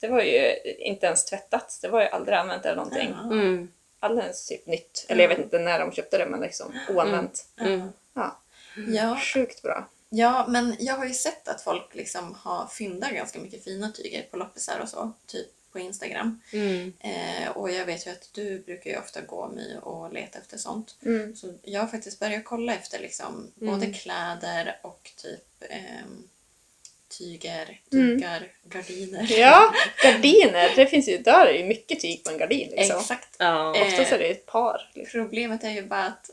[0.00, 3.14] det var ju inte ens tvättat, det var ju aldrig använt eller någonting.
[3.22, 3.22] Ja.
[3.24, 3.72] Mm.
[4.04, 5.04] Alldeles typ nytt.
[5.08, 7.46] Eller jag vet inte när de köpte det men liksom oanvänt.
[7.60, 7.88] Mm.
[8.14, 8.40] Ja,
[8.88, 9.18] Ja.
[9.34, 9.88] sjukt bra.
[10.08, 14.22] ja, men jag har ju sett att folk liksom har fyndat ganska mycket fina tyger
[14.22, 16.40] på loppisar och så, typ på Instagram.
[16.52, 16.92] Mm.
[17.00, 20.58] Eh, och jag vet ju att du brukar ju ofta gå My och leta efter
[20.58, 20.96] sånt.
[21.02, 21.36] Mm.
[21.36, 23.74] Så jag har faktiskt börjat kolla efter liksom Mm.
[23.74, 26.28] både kläder och typ ehm,
[27.18, 28.16] tyger, Mm.
[28.16, 29.26] dukar, gardiner.
[29.38, 30.72] Ja, gardiner.
[30.76, 32.98] Det finns ju, där är ju mycket tyg på en gardin liksom.
[33.00, 33.36] Exakt.
[33.38, 33.70] Ja.
[33.70, 34.90] Oftast är det ju ett par.
[34.94, 35.20] Liksom.
[35.20, 36.30] Problemet är ju bara att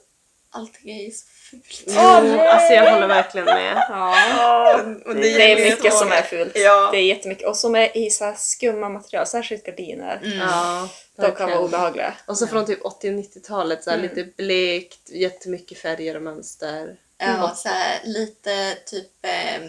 [0.49, 1.83] allting är ju så fult.
[1.87, 2.47] Jo, nej!
[2.47, 3.85] alltså jag håller verkligen med.
[3.89, 4.81] Ja.
[5.05, 6.51] Och Det, ger är mycket så- som är fult.
[6.55, 6.89] Ja.
[6.91, 7.47] Det är jättemycket.
[7.47, 10.19] Och som är i så här skumma material, särskilt gardiner.
[10.23, 10.37] Mm.
[10.37, 12.13] Ja, De kan vara obehagliga.
[12.25, 14.09] Och så från typ 80 och 90-talet, så här, Mm.
[14.09, 16.95] lite blekt, jättemycket färger och mönster.
[17.17, 19.61] Ja, så här, lite typ eh,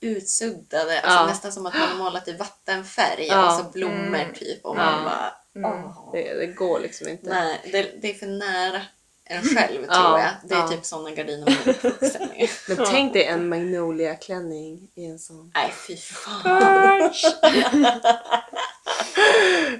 [0.00, 1.26] utsuddade, alltså Ja.
[1.26, 3.46] nästan som att man har målat i vattenfärg Ja.
[3.46, 4.34] och så blommor Mm.
[4.34, 4.84] typ och Ja.
[4.84, 5.70] man bara Mm.
[5.74, 6.10] åh.
[6.12, 7.28] Det, det går liksom inte.
[7.30, 8.80] Nej, det, det är för nära
[9.24, 10.30] en själv Ja, tror jag.
[10.44, 10.68] Det är ja.
[10.68, 12.48] typ sådana gardiner man är uppvuxen med.
[12.68, 12.86] Men Ja.
[12.90, 15.50] tänk dig en Magnolia-klänning i en sån.
[15.54, 16.42] Nej fy fan.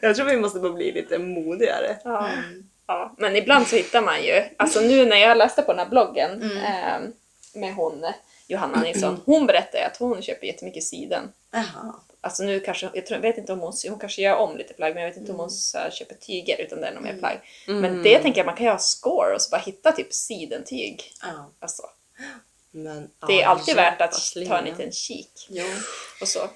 [0.01, 1.97] Jag tror vi måste bara bli lite modigare.
[2.05, 2.29] Ja.
[2.29, 2.65] Mm.
[2.87, 3.15] ja.
[3.19, 6.43] Men ibland så hittar man ju, alltså nu när jag läste på den här bloggen
[6.43, 6.57] Mm.
[6.59, 7.09] eh,
[7.55, 8.05] med hon
[8.49, 11.33] Johanna Nilsson, hon berättade att hon köper jättemycket siden.
[11.51, 11.95] Jaha.
[12.21, 14.75] Alltså nu kanske, jag, tror, jag vet inte om hon, hon kanske gör om lite
[14.75, 17.03] plagg men jag vet inte om hon så här, köper tyger utan det är nog
[17.03, 17.21] mer Mm.
[17.21, 17.41] plagg.
[17.69, 17.81] Mm.
[17.81, 21.13] Men det tänker jag man kan ju ha score och så bara hitta typ sidentyg.
[21.23, 21.51] Ja.
[21.59, 21.83] Alltså,
[22.71, 25.65] Men, det är alltid värt att ta en liten kik Jo.
[26.21, 26.49] och så.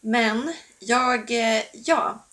[0.00, 2.24] Men jag, eh, ja.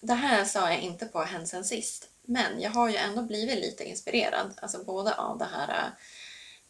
[0.00, 2.08] Det här sa jag inte på Hen sen sist.
[2.22, 4.50] Men jag har ju ändå blivit lite inspirerad.
[4.62, 5.90] Alltså både av det här,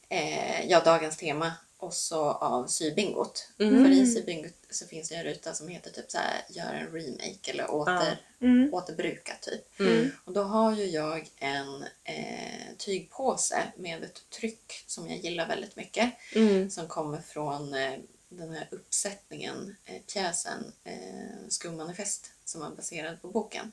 [0.09, 3.49] eh, ja dagens tema och så av sybingot.
[3.59, 3.85] Mm.
[3.85, 6.93] För i sybingot så finns det en ruta som heter typ så här, gör en
[6.93, 8.75] remake eller åter, Mm.
[8.75, 9.81] återbruka typ.
[9.81, 10.11] Mm.
[10.25, 15.77] Och då har ju jag en eh, tygpåse med ett tryck som jag gillar väldigt
[15.77, 16.13] mycket.
[16.35, 16.71] Mm.
[16.71, 17.93] Som kommer från eh,
[18.29, 23.73] den här uppsättningen, eh, pjäsen eh, Skummanifest som är baserad på boken.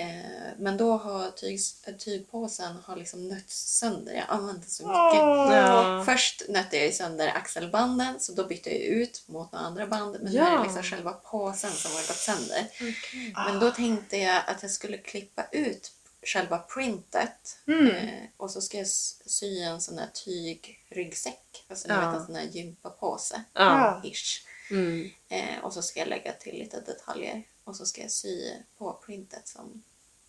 [0.00, 4.14] Eh, men då har tygs, eh, tygpåsen har liksom nötts sönder.
[4.14, 5.20] Jag använde så mycket.
[5.56, 6.02] Ja.
[6.06, 10.16] Först nötte jag sönder axelbanden så då bytte jag ut mot några andra band.
[10.22, 10.56] Men nu är Ja.
[10.58, 12.66] det liksom själva påsen som har gått sönder.
[12.74, 13.32] Okej.
[13.36, 15.92] Men då tänkte jag att jag skulle klippa ut
[16.22, 17.86] själva printet Mm.
[17.96, 18.86] eh, och så ska jag
[19.26, 21.64] sy en sån där tygryggsäck.
[21.68, 22.00] Alltså ni Ja.
[22.10, 23.42] vet en sån där gympapåse.
[23.52, 24.00] Ja.
[24.04, 24.44] Ish.
[24.70, 25.10] Mm.
[25.28, 28.92] Eh, och så ska jag lägga till lite detaljer och så ska jag sy på
[29.06, 29.82] printet som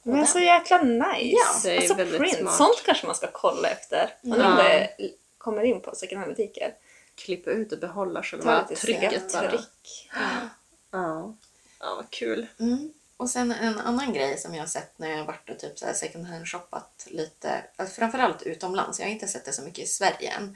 [0.03, 1.35] Men så jäkla nice!
[1.37, 2.55] Ja, det är alltså väldigt print, smart.
[2.57, 4.13] sånt kanske man ska kolla efter.
[4.23, 4.63] Undrar om Ja.
[4.63, 6.73] det kommer in på second hand-butiker.
[7.15, 9.49] Klippa ut och behålla själva trycket bara.
[9.49, 10.09] tryck.
[10.91, 11.35] Ja.
[11.79, 12.47] ja, vad kul.
[12.59, 12.93] Mm.
[13.17, 15.79] Och sen en annan grej som jag har sett när jag har varit och typ
[15.79, 19.61] så här second hand shoppat lite, alltså framförallt utomlands, jag har inte sett det så
[19.61, 20.55] mycket i Sverige än.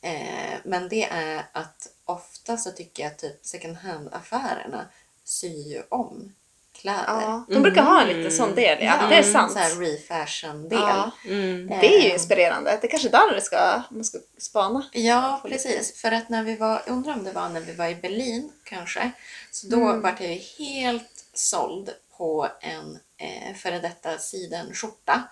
[0.00, 4.86] Eh, men det är att ofta så tycker jag att typ second hand affärerna
[5.24, 6.34] syr ju om
[6.78, 7.04] kläder.
[7.06, 8.94] Ja, de brukar ha en liten sån del, ja.
[9.08, 9.52] Det är sant.
[9.52, 10.78] Så här refashion-del.
[10.78, 11.66] Ja, Mm.
[11.66, 12.78] det är ju inspirerande.
[12.80, 14.84] Det är kanske där det ska, man ska spana.
[14.92, 16.00] Ja, precis.
[16.00, 18.52] För att när vi var, jag undrar om det var när vi var i Berlin
[18.64, 19.10] kanske,
[19.50, 20.00] så då Mm.
[20.00, 25.22] var jag helt såld på en eh, före detta sidenskjorta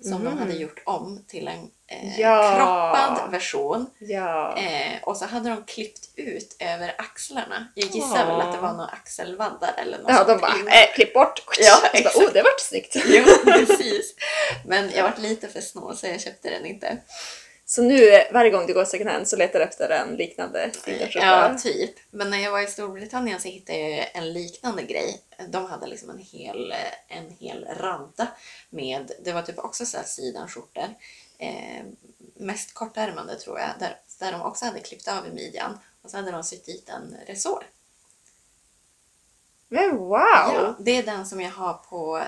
[0.00, 2.12] som de hade gjort om till en eh, Mm.
[2.18, 2.54] Ja.
[2.56, 3.86] kroppad version.
[3.98, 4.56] Ja.
[4.58, 7.68] Eh, och så hade de klippt ut över axlarna.
[7.74, 10.94] Jag gissar väl att det var några axelvaddar eller något Ja, sånt de bara, eh,
[10.94, 11.42] klipp bort.
[11.60, 12.16] Ja, Så bara, exakt.
[12.16, 12.96] oh, det vart snyggt.
[13.06, 14.14] Jo, precis.
[14.64, 16.96] Men jag var lite för snål så jag köpte den inte.
[17.68, 20.70] Så nu varje gång du går second hand så letar du efter en liknande?
[21.20, 21.94] Ja, typ.
[22.10, 25.20] Men när jag var i Storbritannien så hittade jag en liknande grej.
[25.48, 26.74] De hade liksom en hel,
[27.08, 28.28] en hel radda
[28.70, 30.94] med, det var typ också så här sidenskjortor.
[31.38, 31.84] Eh,
[32.34, 35.78] mest kortärmade tror jag, där, där de också hade klippt av i midjan.
[36.02, 37.64] Och så hade de sytt dit en resår.
[39.68, 40.18] Men wow!
[40.18, 42.22] Ja, det är den som jag har på,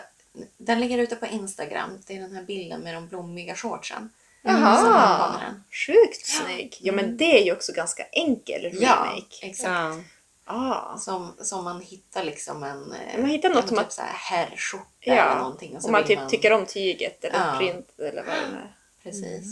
[0.56, 2.02] den ligger ute på Instagram.
[2.06, 4.10] Det är den här bilden med de blommiga shortsen.
[4.52, 5.40] Man Jaha!
[5.40, 5.64] den.
[5.70, 6.76] Sjukt snygg!
[6.80, 9.46] Ja men det är ju också ganska enkel Ja, remake.
[9.46, 9.68] exakt.
[9.68, 9.96] Ja.
[10.44, 10.96] Ah.
[10.98, 12.94] Som, som man hittar liksom en...
[13.20, 15.76] Man hittar något att- typ så här herrskjorta Ja, eller någonting.
[15.76, 17.58] Och så Om man typ tycker om tyget eller Ja.
[17.58, 18.74] print eller vad det är.
[19.02, 19.44] Precis.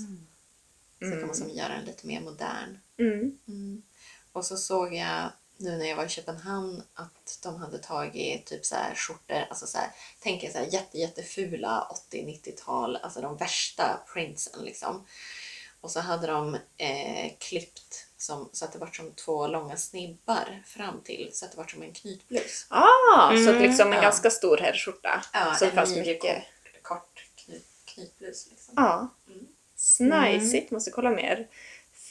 [1.01, 2.79] Så kan man som göra den lite mer modern.
[2.99, 3.39] Mm.
[3.49, 3.83] Mm.
[4.33, 8.65] Och så såg jag nu när jag var i Köpenhamn att de hade tagit typ
[8.67, 9.91] så här skjortor, alltså så här,
[10.21, 15.07] tänk er så här jätte, jättefula 80-90-tal, alltså de värsta printsen liksom.
[15.81, 20.63] Och så hade de eh, klippt som, så att det var som två långa snibbar
[20.67, 22.67] fram till så att det var som en knytblus.
[22.69, 24.03] Ah, så att Mm, liksom en ja.
[24.03, 25.23] ganska stor herrskjorta.
[25.59, 26.45] så det en fanns mycket mycket...
[26.83, 28.47] kort, kort knyt, knytblus.
[28.51, 28.75] Liksom.
[28.77, 29.09] Ja.
[29.29, 29.47] Mm.
[29.77, 31.49] Snajsigt, måste kolla mer.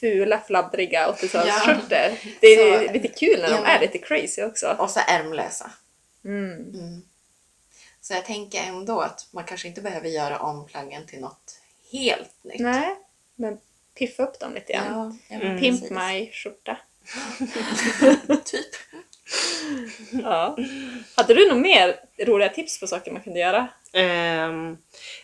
[0.00, 1.86] Fula, fladdriga 80-talsskjortor.
[1.90, 2.10] Ja.
[2.40, 3.66] Det är Så- lite kul när de Ja.
[3.66, 4.76] är lite crazy också.
[4.78, 5.70] Och så ärmlösa.
[6.24, 6.52] Mm.
[6.52, 7.02] Mm.
[8.00, 11.60] Så jag tänker ändå att man kanske inte behöver göra om plaggen till något
[11.92, 12.60] helt nytt.
[12.60, 12.94] Nej,
[13.36, 13.58] men
[13.98, 15.18] piffa upp dem lite grann.
[15.28, 15.60] Ja, Mm.
[15.60, 16.78] Pimp my skjorta.
[18.44, 18.66] Typ.
[20.22, 20.56] Ja.
[21.16, 23.68] Hade du något mer roliga tips på saker man kunde göra?
[24.48, 24.78] Um,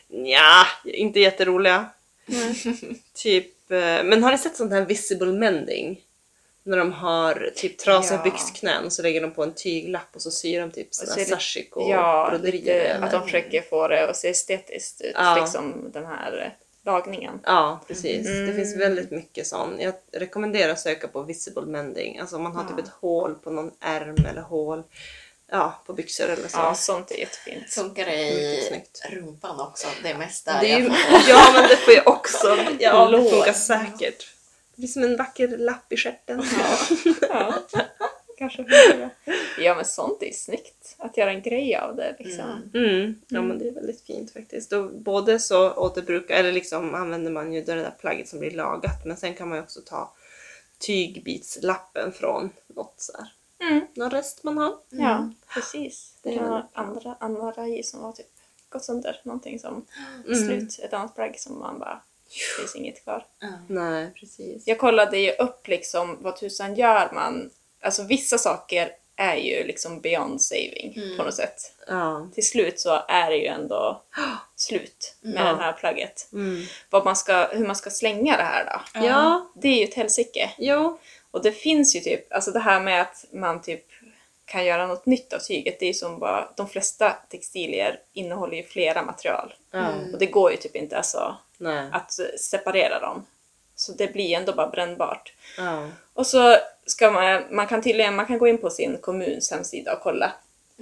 [0.09, 1.87] ja, inte jätteroliga.
[3.15, 3.62] typ,
[4.05, 6.01] men har ni sett sånt här visible mending?
[6.65, 8.25] När de har typ trasiga Ja.
[8.31, 11.25] byxknän så lägger de på en tyglapp och så syr de typ sådana så är
[11.25, 13.01] det- sashik och ja, broderier.
[13.03, 15.13] att de försöker få det att se estetiskt ut.
[15.15, 15.37] Ja.
[15.41, 16.53] Liksom den här eh,
[16.85, 17.41] lagningen.
[17.45, 18.27] Ja, precis.
[18.27, 18.57] Det Mm.
[18.57, 19.77] finns väldigt mycket sån.
[19.81, 22.19] Jag rekommenderar att söka på visible mending.
[22.19, 22.69] Alltså om man har Ja.
[22.77, 24.83] typ ett hål på någon ärm eller hål
[25.53, 26.59] ja, på byxor eller så.
[26.59, 27.71] Ja, sånt är jättefint.
[27.71, 29.03] Funkar det i snyggt.
[29.11, 29.89] rumpan också?
[30.03, 30.85] Det är mest där Det är ju,
[31.29, 32.59] ja, men det får jag också.
[32.79, 34.27] Ja, det funkar säkert.
[34.75, 36.43] Det blir som en vacker lapp i stjärten.
[37.21, 37.55] Ja,
[38.39, 39.35] kanske funkar det.
[39.63, 40.95] Ja, men sånt är ju snyggt.
[40.99, 42.71] Att göra en grej av det liksom.
[42.75, 42.91] Mm.
[42.91, 43.21] Mm.
[43.29, 44.73] Ja men det är väldigt fint faktiskt.
[44.73, 49.05] Och både så återbrukar, eller liksom använder man ju det där plagget som blir lagat
[49.05, 50.15] men sen kan man ju också ta
[50.79, 53.29] tygbitslappen från något så här.
[53.63, 53.87] Mm.
[53.95, 54.75] Någon rest man har.
[54.89, 56.15] Ja, precis.
[56.23, 56.83] Det är var väldigt bra.
[56.83, 58.27] andra, andra i som var typ
[58.69, 59.21] gått sönder.
[59.25, 59.87] Någonting som
[60.27, 60.39] Mm.
[60.49, 60.85] slut.
[60.85, 63.27] Ett annat plagg som man bara, det finns inget kvar.
[63.39, 63.49] Ja.
[63.69, 64.67] Nej precis.
[64.67, 67.51] Jag kollade ju upp liksom vad tusan gör man.
[67.81, 71.17] Alltså vissa saker är ju liksom beyond saving Mm.
[71.17, 71.73] på något sätt.
[71.89, 72.29] Ja.
[72.35, 74.03] Till slut så är det ju ändå
[74.57, 75.53] slut med Ja.
[75.53, 76.29] det här plagget.
[76.33, 76.63] Mm.
[76.91, 79.01] Vad man ska, hur man ska slänga det här då.
[79.07, 79.51] Ja.
[79.55, 80.51] Det är ju ett helsike.
[80.59, 80.99] Jo.
[81.33, 83.85] Och det finns ju typ, alltså det här med att man typ
[84.45, 88.57] kan göra något nytt av tyget, det är ju som bara, de flesta textilier innehåller
[88.57, 89.55] ju flera material.
[89.73, 90.13] Mm.
[90.13, 91.89] Och det går ju typ inte alltså Nej.
[91.93, 93.27] att separera dem.
[93.77, 95.33] Så det blir ändå bara brännbart.
[95.59, 95.89] Ja.
[96.15, 96.57] Och så
[96.87, 100.33] ska man, man kan tydligen, man kan gå in på sin kommuns hemsida och kolla.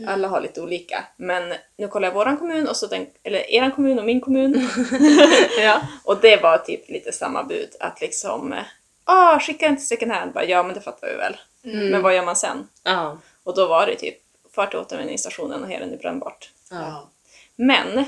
[0.06, 1.04] Alla har lite olika.
[1.16, 4.68] Men nu kollar jag våran kommun, och så den, eller eran kommun och min kommun.
[5.60, 5.80] ja.
[6.04, 7.68] och det var typ lite samma bud.
[7.80, 8.64] Att liksom, eh,
[9.10, 10.32] ah, skicka den till second hand.
[10.32, 11.36] Bara, ja men det fattar vi väl.
[11.62, 12.68] Men vad gör man sen?
[12.82, 13.18] Ja.
[13.44, 14.18] Och då var det typ,
[14.54, 16.50] far till återvinningsstationen och ha den i brännbart.
[16.70, 17.08] Ja.
[17.56, 17.98] Men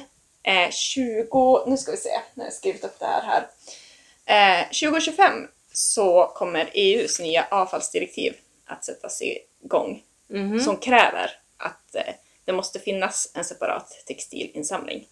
[0.42, 3.48] eh, 20, nu ska vi se när jag skrivit upp det här här.
[4.60, 8.34] Eh, 2025 så kommer EUs nya avfallsdirektiv
[8.66, 10.02] att sättas igång.
[10.28, 10.60] Mhm.
[10.60, 15.08] Som kräver att eh, det måste finnas en separat textilinsamling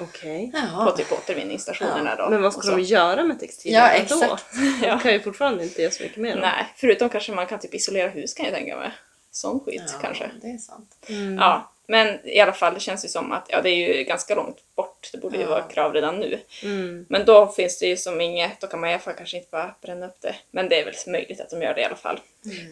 [0.00, 0.50] Okej.
[0.52, 0.90] på Jaha.
[0.92, 2.30] typ återvinningsstationerna då.
[2.30, 4.16] Men vad ska de göra med textilier Ja, då?
[4.24, 4.44] exakt.
[4.80, 6.36] De kan ju fortfarande inte göra så mycket mer.
[6.36, 8.90] Nej, förutom kanske man kan typ isolera hus kan jag tänka mig.
[9.30, 10.30] Sån skit Ja, kanske.
[10.42, 10.96] det är sant.
[11.08, 11.34] Mm.
[11.36, 14.34] Ja, Men i alla fall, det känns ju som att ja, det är ju ganska
[14.34, 15.10] långt bort.
[15.12, 15.48] Det borde ju Ja.
[15.50, 16.40] vara krav redan nu.
[16.62, 17.06] Mm.
[17.08, 19.48] Men då finns det ju som inget, då kan man i alla fall kanske inte
[19.50, 20.34] bara bränna upp det.
[20.50, 22.20] Men det är väl möjligt att de gör det i alla fall.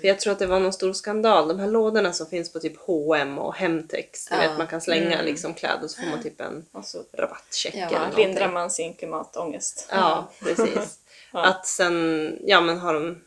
[0.00, 1.48] För jag tror att det var någon stor skandal.
[1.48, 4.28] De här lådorna som finns på typ H&M och Hemtex.
[4.30, 4.36] Ja.
[4.36, 5.24] vet man kan slänga Mm.
[5.26, 6.64] liksom kläder så får man typ en
[7.12, 9.88] rabattcheck Ja, eller lindrar man sin klimatångest.
[9.90, 10.98] Ja, precis.
[11.32, 11.44] Ja.
[11.46, 13.22] Att sen, ja men har de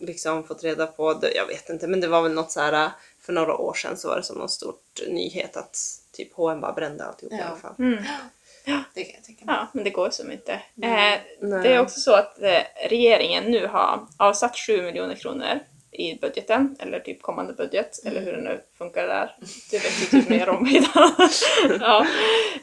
[0.00, 2.90] liksom fått reda på, det, jag vet inte, men det var väl något så här
[3.20, 5.76] för några år sedan så var det som någon stort nyhet att
[6.12, 7.44] typ H&M bara brände alltihop i Ja.
[7.44, 7.74] alla fall.
[7.78, 8.04] Mm.
[8.94, 9.54] Det kan jag tänka mig.
[9.58, 10.52] Ja, men det går som inte.
[10.52, 11.22] Eh, Nej.
[11.40, 15.58] det är också så att eh, regeringen nu har avsatt 7 miljoner kronor
[15.94, 19.36] i budgeten, eller typ kommande budget, eller hur det nu funkar där.
[19.70, 20.66] Det vet du typ mer om
[21.80, 22.06] ja.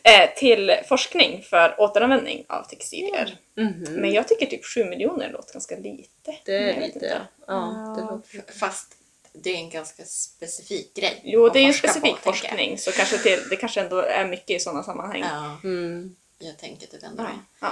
[0.03, 3.37] eh, till forskning för återanvändning av textilier.
[3.57, 3.83] Mhm.
[3.89, 6.35] Men jag tycker typ 7 miljoner låter ganska lite.
[6.45, 7.17] Det är lite, ja.
[7.95, 8.07] Det Ja.
[8.11, 8.53] låter...
[8.59, 8.95] Fast
[9.33, 11.21] det är en ganska specifik grej.
[11.23, 12.19] Jo, det är ju på, specifik jag.
[12.19, 15.19] forskning, så kanske till, det kanske ändå är mycket i sådana sammanhang.
[15.21, 16.15] Ja, Mm.
[16.39, 17.27] jag tänker typ ändå Ja.
[17.29, 17.39] det.
[17.59, 17.71] Ja.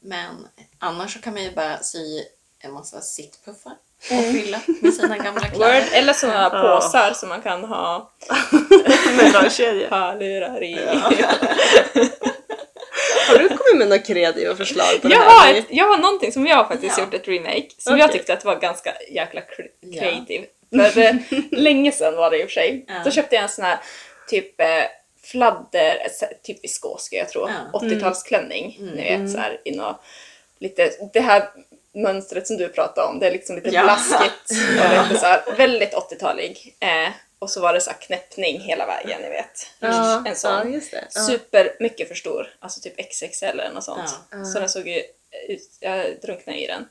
[0.00, 0.46] Men
[0.78, 2.22] annars så kan man ju bara sy
[2.58, 3.72] en massa sittpuffar
[4.10, 4.32] och Mm.
[4.32, 5.84] fylla med sina gamla Word, kläder.
[5.92, 6.80] eller sådana Ja.
[6.80, 8.12] påsar som man kan ha
[9.16, 9.32] Med
[9.90, 10.78] hörlurar i.
[13.28, 15.46] Har du kommit med några kreativa förslag på det Jag här?
[15.52, 17.04] har, ett, jag har någonting som jag har faktiskt Ja.
[17.04, 18.18] gjort ett remake som jag Okej.
[18.18, 20.00] tyckte att var ganska jäkla cre- Ja.
[20.00, 20.46] creative.
[20.92, 21.14] För eh,
[21.50, 22.84] länge sedan var det i och för sig.
[22.88, 22.94] Ja.
[23.04, 23.78] Då köpte jag en sån här
[24.28, 24.66] typ eh,
[25.24, 27.78] fladder, eh, typ viskos ska jag tro, Ja.
[27.78, 28.76] 80-talsklänning.
[28.80, 28.94] Mm.
[28.94, 29.96] Ni vet så här in och
[30.58, 31.48] lite, det här
[31.94, 33.82] mönstret som du pratade om, det är liksom lite Ja.
[33.82, 36.76] blaskigt och lite så här, väldigt 80-talig.
[36.80, 39.66] Eh, och så var det så här knäppning hela vägen, ni vet.
[39.80, 40.72] Ja, En sån.
[40.72, 40.98] ja.
[41.14, 41.20] Ja.
[41.20, 44.08] Super mycket för stor, alltså typ XXL eller något sånt.
[44.52, 45.02] Så den såg ju
[45.48, 46.88] ut, jag drunknade i den.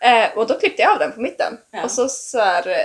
[0.00, 2.76] Eh, och då klippte jag av den på mitten och så, så här,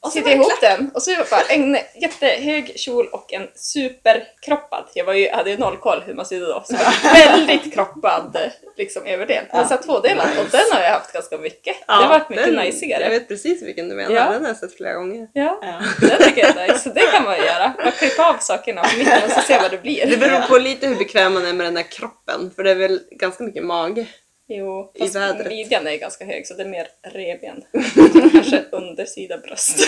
[0.00, 4.84] Och så ihop den och så bara en jättehög kjol och en superkroppad.
[4.94, 6.62] Jag var ju, hade ju noll koll hur man sydde då.
[6.66, 6.76] Så
[7.14, 8.36] väldigt kroppad
[8.76, 9.44] liksom överdel.
[9.52, 9.58] Ja.
[9.58, 11.76] Den satt tvådelad och den har jag haft ganska mycket.
[11.86, 13.02] Ja, det har varit mycket den- najsigare.
[13.02, 14.30] Jag vet precis vilken du menar, Ja.
[14.30, 15.28] den har jag sett flera gånger.
[15.32, 15.80] Ja, Ja.
[16.00, 16.78] det tycker jag är nice.
[16.78, 17.72] Så det kan man ju göra.
[17.84, 20.06] Man klipper av sakerna på mitten och så ser vad det blir.
[20.06, 22.74] Det beror på lite hur bekväm man är med den där kroppen, för det är
[22.74, 24.06] väl ganska mycket mage.
[24.48, 25.46] Jo, i fast vädret.
[25.48, 27.64] midjan är ganska hög så det är mer revben.
[28.32, 29.78] Kanske undersida bröst.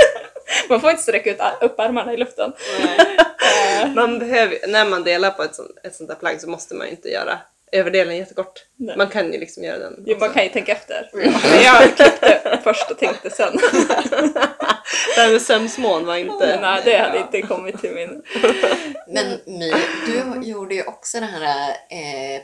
[0.68, 2.52] man får inte sträcka ut upp armarna i luften.
[3.82, 6.74] Eh, Man behöver, när man delar på ett sånt, ett sånt där plagg så måste
[6.74, 7.38] man ju inte göra
[7.72, 8.52] överdelen jättekort.
[8.76, 8.96] Nej.
[8.96, 10.04] Man kan ju liksom göra den.
[10.06, 10.34] jo, man också.
[10.34, 11.10] kan ju tänka efter.
[11.12, 13.56] Men jag klippte först och tänkte sen.
[15.14, 16.58] Det här med sömsmån var inte...
[16.60, 18.22] Nej, det hade inte kommit till min...
[19.08, 19.72] Men My,
[20.06, 22.40] du gjorde ju också den här eh,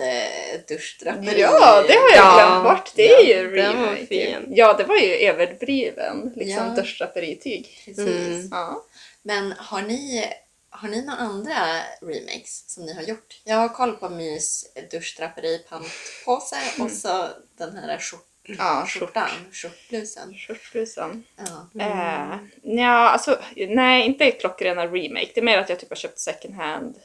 [0.00, 1.40] pantduschdraperi.
[1.40, 2.92] Ja, det har jag Ja, glömt bort.
[2.94, 4.06] Det är ju var remake.
[4.06, 4.46] fin.
[4.48, 6.82] Ja, det var ju överdriven liksom, Ja.
[6.82, 7.94] duschdraperityg.
[7.98, 8.48] Mm.
[8.50, 8.84] Ja.
[9.22, 10.24] Men har ni,
[10.70, 11.54] har ni några andra
[12.02, 13.40] remakes som ni har gjort?
[13.44, 17.28] Jag har koll på Mys duschdraperi pantpåse och så
[17.58, 18.26] den här skjort,
[18.58, 20.34] Ja, skjortan, skjortblusen.
[20.34, 21.24] Skjortblusen.
[21.36, 21.80] Ja.
[21.80, 25.30] Eh, ja, alltså, nej, inte klockrena remake.
[25.34, 26.96] Det är mer att jag typ har köpt second hand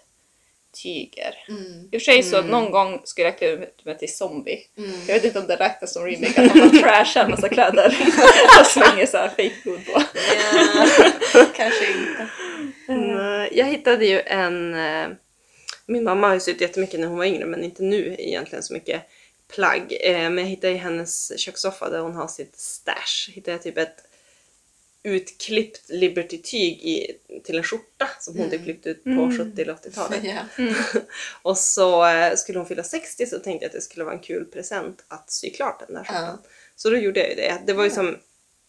[0.84, 1.36] tyger.
[1.50, 1.64] Mm.
[1.92, 2.52] I och för sig så Mm.
[2.52, 4.60] någon gång skulle jag klä ut mig till zombie.
[4.78, 4.92] Mm.
[5.08, 7.98] Jag vet inte om det räknas som remake, att man trashar en massa kläder
[8.60, 10.02] och slänger så här fake food på.
[11.34, 12.28] Ja, kanske inte.
[12.88, 14.74] Nej, Jag hittade ju en...
[14.74, 15.08] eh,
[15.88, 18.74] Min mamma har ju sytt jättemycket när hon var yngre men inte nu egentligen så
[18.74, 19.02] mycket
[19.56, 19.98] plagg.
[20.02, 23.32] Eh, Men jag hittade i hennes kökssoffa där hon har sitt stash.
[23.34, 23.96] Hittade jag typ ett
[25.06, 27.12] utklippt Liberty-tyg
[27.44, 29.38] till en skjorta som hon typ klippte ut på Mm.
[29.38, 30.20] 70 eller 80-talet.
[30.24, 30.42] Ja.
[31.42, 34.22] Och så eh, skulle hon fylla 60 så tänkte jag att det skulle vara en
[34.22, 36.38] kul present att sy klart den där skjortan.
[36.76, 37.58] Så då gjorde jag ju det.
[37.66, 38.18] Det var ju som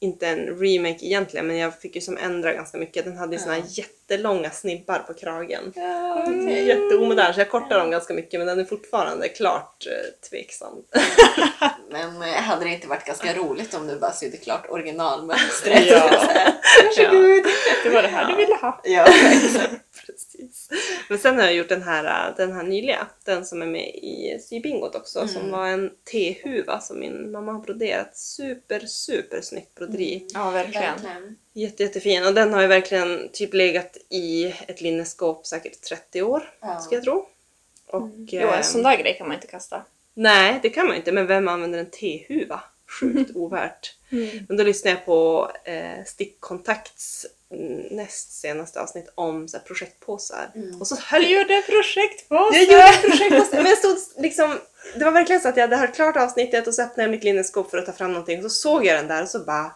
[0.00, 3.04] inte en remake egentligen men jag fick ju som ändra ganska mycket.
[3.04, 3.84] Den hade ju såna här Ja.
[4.10, 5.72] Jättelånga snibbar på kragen.
[5.76, 6.66] Ja, Mm, okej.
[6.66, 10.82] Jätteomodern så jag kortade dem ganska mycket men den är fortfarande klart eh, tveksam.
[11.90, 15.86] Men eh, hade det inte varit ganska roligt om du bara sydde klart originalmönstret?
[15.86, 16.10] Ja.
[16.84, 17.44] Varsågod!
[17.84, 18.80] Det var det här du ville ha.
[18.84, 19.04] Ja.
[20.06, 20.68] Precis.
[21.08, 23.88] Men sen har jag gjort den här, äh, den här nyliga, den som är med
[23.88, 25.28] i sybingot också, Mm.
[25.34, 28.16] som var en tehuva som min mamma har broderat.
[28.16, 30.26] Super, super snyggt broderi.
[30.34, 30.82] Ja, verkligen.
[30.94, 31.36] Verkligen.
[31.56, 36.50] Jätte, jättefin och den har ju verkligen typ legat i ett linneskåp säkert 30 år,
[36.60, 36.80] Ja.
[36.80, 37.28] ska jag tro.
[37.86, 39.82] Och, Jo, eh, en sån där grej kan man inte kasta.
[40.14, 42.60] Nej, det kan man inte, men vem använder en tehuva?
[43.00, 43.94] Sjukt ovärt.
[44.48, 50.50] Men då lyssnade jag på eh, Stickkontakts mm, näst senaste avsnitt om så här, projektpåsar.
[50.54, 50.80] Mm.
[50.80, 52.56] Och så höll Du gjorde projektpåse!
[52.58, 54.58] Jag gjorde ett projektpåse, men jag stod liksom...
[54.94, 57.24] Det var verkligen så att jag hade hört klart avsnittet och så öppnade jag mitt
[57.24, 59.72] linneskåp för att ta fram någonting och så såg jag den där och så bara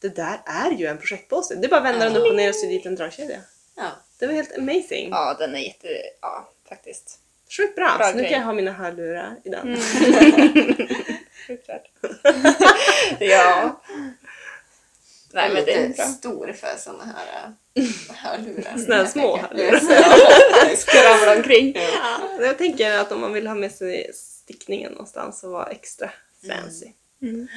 [0.00, 1.54] det där är ju en projektpåse.
[1.54, 3.40] Det är bara att vända den upp och ner och sy dit en dragkedja.
[3.76, 3.90] Ja.
[4.18, 5.08] Det var helt amazing.
[5.10, 5.88] Ja, den är jätte...
[6.20, 7.18] Ja, faktiskt.
[7.56, 7.94] Sjukt bra.
[7.98, 9.76] Bra så nu kan jag ha mina hörlurar i den.
[11.46, 11.90] Sjukt värt.
[13.20, 13.80] ja.
[15.32, 16.04] Nej, men det är bra.
[16.04, 17.84] stor för såna här äh,
[18.14, 18.78] hörlurar.
[18.78, 19.80] Såna här små hörlurar.
[20.76, 21.76] Skravla omkring.
[21.76, 26.10] Ja, jag tänker att om man vill ha med sig stickningen någonstans och vara extra
[26.46, 26.86] fancy.
[27.22, 27.46] Mm.
[27.46, 27.50] Typ.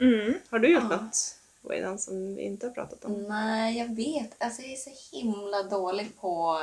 [0.00, 0.34] Mm.
[0.50, 0.96] Har du gjort Ja.
[0.96, 3.22] något Waydan som vi inte har pratat om?
[3.22, 4.42] Nej, jag vet.
[4.42, 6.58] Alltså jag är så himla dålig på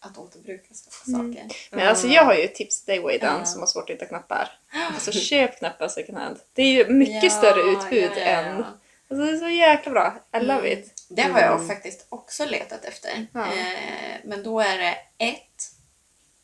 [0.00, 0.68] att återbruka
[1.08, 1.34] Mm.
[1.34, 1.56] saker.
[1.70, 3.44] Men alltså jag har ju ett tips till dig Waydan Ja.
[3.44, 4.48] som har svårt att hitta knappar.
[4.94, 6.38] Alltså köp knappar second hand.
[6.52, 8.64] Det är ju mycket Ja, större utbud ja, ja, än...
[9.08, 10.14] Alltså det är så jäkla bra.
[10.32, 10.78] I love Mm.
[10.78, 11.04] it.
[11.08, 11.68] Det har jag Mm.
[11.68, 13.26] faktiskt också letat efter.
[13.34, 15.72] Eh, men då är det ett,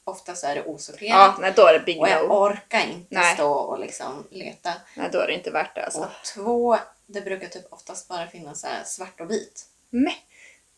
[0.09, 1.11] ofta så är det osorterat.
[1.11, 2.33] Ja, nej då är det big Och jag no.
[2.33, 3.35] orkar inte Nej.
[3.35, 4.73] stå och liksom leta.
[4.95, 6.01] Nej då är det inte värt det alltså.
[6.01, 9.65] Och två, det brukar typ oftast bara finnas så här svart och vit.
[9.91, 10.13] Men.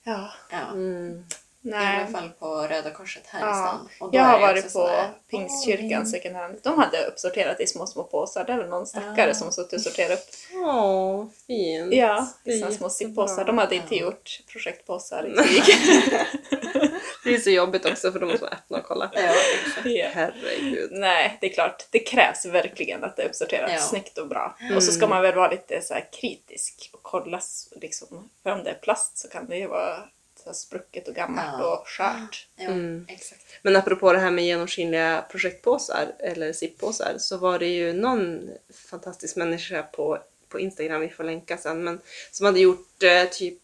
[0.05, 0.68] Ja, Ja.
[0.72, 1.24] Mm.
[1.62, 1.97] I nej.
[1.97, 3.55] alla fall på Röda Korset här i Ja.
[3.55, 3.89] stan.
[4.01, 4.91] Och då Jag har varit på
[5.31, 6.59] Pingstkyrkan åh, second hand.
[6.62, 8.45] De hade uppsorterat i små, små påsar.
[8.45, 9.35] Det är väl någon stackare Ja.
[9.35, 10.28] som suttit och sorterat upp.
[10.64, 11.95] Åh, fint.
[11.95, 13.45] Ja, i små sippåsar.
[13.45, 14.03] De hade inte Ja.
[14.03, 16.59] gjort projektpåsar i krig.
[17.31, 19.11] Det är så jobbigt också för de måste man öppna och kolla.
[19.14, 19.35] Ja.
[20.12, 20.93] Herregud.
[20.93, 21.87] Nej, det är klart.
[21.91, 23.78] Det krävs verkligen att det är uppsorterat Ja.
[23.78, 24.57] snyggt och bra.
[24.61, 24.76] Mm.
[24.76, 27.41] Och så ska man väl vara lite så här kritisk och kolla
[27.81, 28.31] liksom.
[28.43, 29.97] För om det är plast så kan det ju vara
[30.37, 31.76] så här sprucket och gammalt Ja.
[31.78, 32.47] och skört.
[32.57, 33.07] Ja, Mm.
[33.09, 33.41] exakt.
[33.62, 38.51] Men apropå det här med genomskinliga projektpåsar eller zippåsar så var det ju någon
[38.91, 40.18] fantastisk människa på,
[40.49, 42.01] på Instagram, vi får länka sen, men
[42.31, 43.59] som hade gjort eh, typ,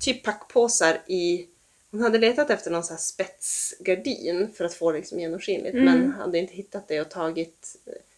[0.00, 1.46] typ packpåsar i
[1.90, 5.84] hon hade letat efter någon här spetsgardin för att få liksom genomskinligt Mm.
[5.84, 7.76] men hade inte hittat det och tagit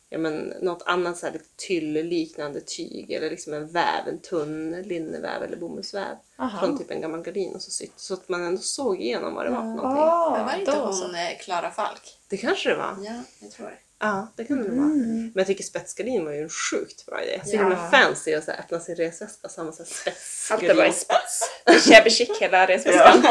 [0.08, 4.82] ja, men, något annat så här lite tyll-liknande tyg eller liksom en väv, en tunn
[4.82, 6.60] linneväv eller bomullsväv Aha.
[6.66, 9.46] från typ en gammal gardin och så sytt så att man ändå såg igenom vad
[9.46, 10.02] det var för någonting.
[10.02, 11.04] Ah, Men var det inte då så.
[11.06, 12.18] hon eh, Klara Falk?
[12.28, 12.96] Det kanske det var.
[13.04, 13.76] Ja, jag tror det.
[14.04, 14.86] Ja, det kan det nog vara.
[14.92, 15.20] Mm.
[15.22, 17.40] Men jag tycker spetsgardin var ju en sjukt bra idé.
[17.44, 17.60] Så Ja.
[17.60, 20.14] himla fancy att öppna sin resväska och så har man här
[20.50, 21.80] Allt är bara i spetsgardin.
[21.80, 21.86] spets.
[21.90, 23.22] Shabby chic hela resväskan.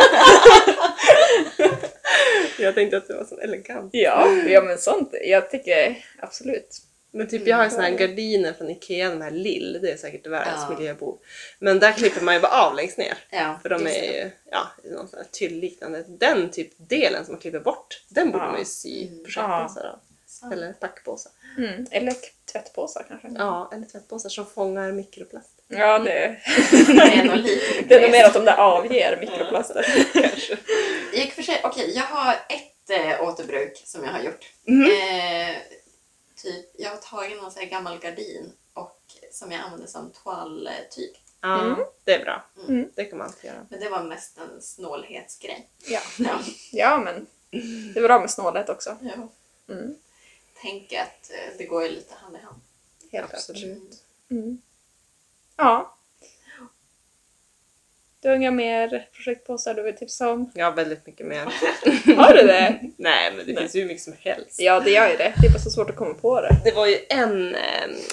[2.59, 3.89] Jag tänkte att det var så elegant.
[3.93, 5.13] Ja, ja, men sånt.
[5.23, 6.81] Jag tycker absolut.
[7.13, 10.27] Men typ jag har såna här gardiner från Ikea, de här lill, det är säkert
[10.27, 10.75] världens Ja.
[10.77, 11.19] miljöbov.
[11.59, 13.13] Men där klipper man ju bara av längst ner.
[13.31, 16.03] Ja, För de är ju, ja, någon sån här tyll-liknande.
[16.07, 18.49] Den typ delen som man klipper bort, den borde Ja.
[18.51, 19.23] man ju sy Mm.
[19.23, 19.99] projektpåsar
[20.41, 20.53] Sant.
[20.53, 21.31] Eller packpåsar.
[21.57, 21.85] Mm.
[21.91, 22.15] Eller
[22.51, 23.27] tvättpåsar kanske.
[23.37, 25.49] Ja, eller tvättpåsar som fångar mikroplast.
[25.67, 26.11] Ja, det,
[26.71, 29.85] Det är nog lite det är nog mer att de där avger mikroplaster.
[30.13, 30.57] Kanske.
[31.13, 34.53] I och för sig, okej, jag har ett eh, återbruk som jag har gjort.
[34.63, 34.83] Mhm.
[34.91, 35.55] Eh,
[36.35, 38.99] typ, jag har tagit någon sån här gammal gardin och
[39.31, 41.23] som jag använder som toaltyg.
[41.41, 41.79] Ja, Mm.
[42.03, 42.45] det är bra.
[42.67, 42.89] Mm.
[42.95, 43.65] Det kan man alltid göra.
[43.69, 45.67] Men det var mest en snålhetsgrej.
[45.87, 45.99] Ja.
[46.19, 46.39] Ja.
[46.71, 47.27] ja, men
[47.93, 48.97] det är bra med snålhet också.
[49.01, 49.29] Ja.
[49.73, 49.95] Mm.
[50.61, 52.61] Tänk att eh, det går ju lite hand i hand.
[53.11, 53.61] Helt Absolut.
[53.61, 53.99] klart.
[54.31, 54.61] Mm.
[55.57, 55.97] Ja.
[58.19, 60.51] Du har inga mer projektpåsar du vill tipsa om?
[60.55, 61.45] Ja, väldigt mycket mer.
[62.15, 62.79] Har du det?
[62.97, 63.61] Nej, men det Nej.
[63.61, 64.61] finns ju hur mycket som helst.
[64.61, 65.33] Ja, det gör ju det.
[65.41, 66.61] Det är bara så svårt att komma på det.
[66.63, 67.61] Det var ju en eh,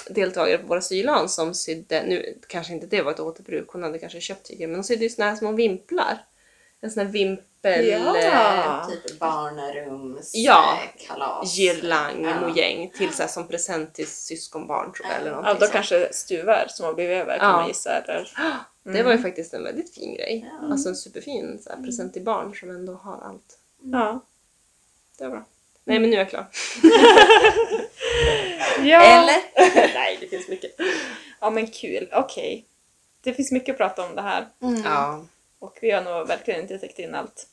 [0.09, 3.99] deltagare på våra sylan som sydde, nu kanske inte det var ett återbruk, hon hade
[3.99, 6.17] kanske köpt tyger, men hon sydde ju såna här små vimplar.
[6.81, 7.13] En sån här
[7.63, 7.85] vimpel...
[7.89, 8.17] Ja.
[8.81, 10.79] Eh, Typ barnrums, Ja.
[11.55, 12.41] girlang, Ja.
[12.47, 15.15] mojäng till så här, som present till syskonbarn tror jag.
[15.15, 15.21] Ja.
[15.21, 15.71] Eller Ja, då sånt.
[15.71, 17.55] kanske stuvar som har blivit över kan Ja.
[17.57, 17.91] man gissa.
[17.91, 18.29] Eller?
[18.93, 20.51] Det var ju faktiskt en väldigt fin grej.
[20.61, 20.67] Ja.
[20.71, 23.57] Alltså en superfin så här, present till barn som ändå har allt.
[23.83, 24.21] Ja.
[25.17, 25.45] Det var bra.
[25.83, 26.45] Nej men nu är jag klar.
[28.83, 29.01] Ja.
[29.03, 29.35] Eller?
[29.93, 30.71] Nej det finns mycket.
[31.39, 32.09] ja, men kul.
[32.13, 32.65] Okej.
[33.23, 34.47] Det finns mycket att prata om det här.
[34.61, 34.81] Mm.
[34.85, 35.25] Ja.
[35.59, 37.47] Och vi har nog verkligen inte täckt in allt.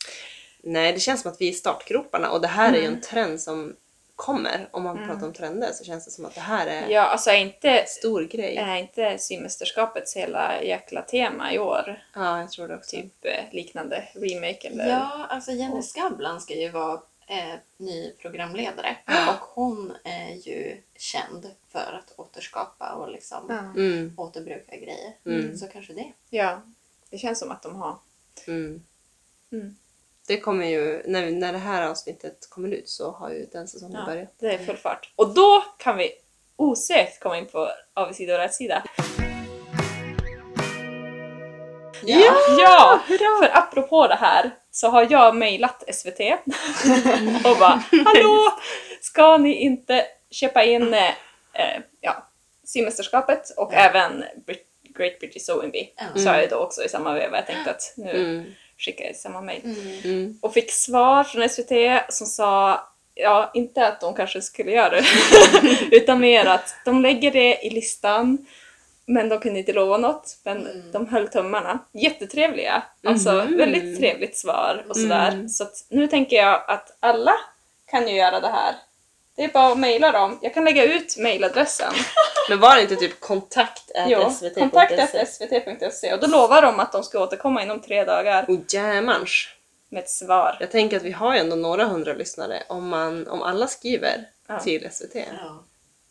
[0.62, 2.94] Nej, det känns som att vi är i startgroparna och det här är ju Mm.
[2.94, 3.76] en trend som
[4.16, 4.68] kommer.
[4.70, 5.08] Om man Mm.
[5.08, 7.86] pratar om trender så känns det som att det här är Ja, alltså inte, en
[7.86, 8.56] stor grej.
[8.56, 12.96] är inte symästerskapets hela jäkla tema i år Ja, jag tror det också.
[12.96, 14.88] typ eh, liknande remake eller?
[14.88, 18.96] Ja, alltså Jenny Skavlan ska ju vara eh, ny programledare
[19.28, 23.50] och hon är ju känd för att återskapa och liksom.
[23.76, 25.12] Mm, återbruka grejer.
[25.26, 25.56] Mm.
[25.56, 26.12] Så kanske det.
[26.30, 26.62] ja.
[27.16, 27.98] Det känns som att de har.
[28.46, 28.82] mm.
[29.52, 29.76] Mm.
[30.26, 33.96] Det kommer ju, när, när det här avsnittet kommer ut så har ju den säsongen
[34.00, 34.06] Ja.
[34.06, 34.34] börjat.
[34.38, 35.12] Det är full fart.
[35.16, 36.10] Och då kan vi
[36.56, 38.82] osökt komma in på avigsida och rätsida.
[42.04, 42.34] Ja!
[42.58, 43.00] Ja!
[43.08, 46.20] För apropå det här så har jag mejlat SVT
[47.44, 48.52] och bara Hallå!
[49.00, 51.08] Ska ni inte köpa in eh,
[51.52, 52.26] eh, ja,
[52.64, 53.78] symästerskapet och Ja.
[53.78, 54.65] även Brit-
[54.96, 55.88] Great British Sewing Bee.
[55.96, 56.20] Ja.
[56.20, 57.36] Sa jag ju då också i samma veva.
[57.36, 58.44] Jag tänkte att nu Mm.
[58.78, 59.60] skickar jag samma mejl.
[59.64, 60.00] Mm.
[60.04, 60.38] Mm.
[60.42, 62.80] Och fick svar från SVT som sa,
[63.14, 65.04] ja inte att de kanske skulle göra det,
[65.96, 68.46] utan mer att de lägger det i listan
[69.08, 70.92] men de kunde inte lova något, men Mm.
[70.92, 71.78] de höll tummarna.
[71.92, 73.56] Jättetrevliga, alltså Mhm.
[73.56, 75.28] väldigt trevligt svar och sådär.
[75.32, 75.48] Mm.
[75.48, 77.32] Så att nu tänker jag att alla
[77.90, 78.74] kan ju göra det här.
[79.36, 80.38] Det är bara att mejla dem.
[80.42, 81.92] Jag kan lägga ut mejladressen.
[82.48, 87.02] Men var det inte typ kontakt Jo, kontakt svt.se och då lovar de att de
[87.02, 89.48] ska återkomma inom tre dagar Oh jämans.
[89.88, 90.56] med ett svar.
[90.60, 92.62] Jag tänker att vi har ju ändå några hundra lyssnare.
[92.68, 94.60] Om, man, om alla skriver Ja.
[94.60, 95.64] till SVT, Ja,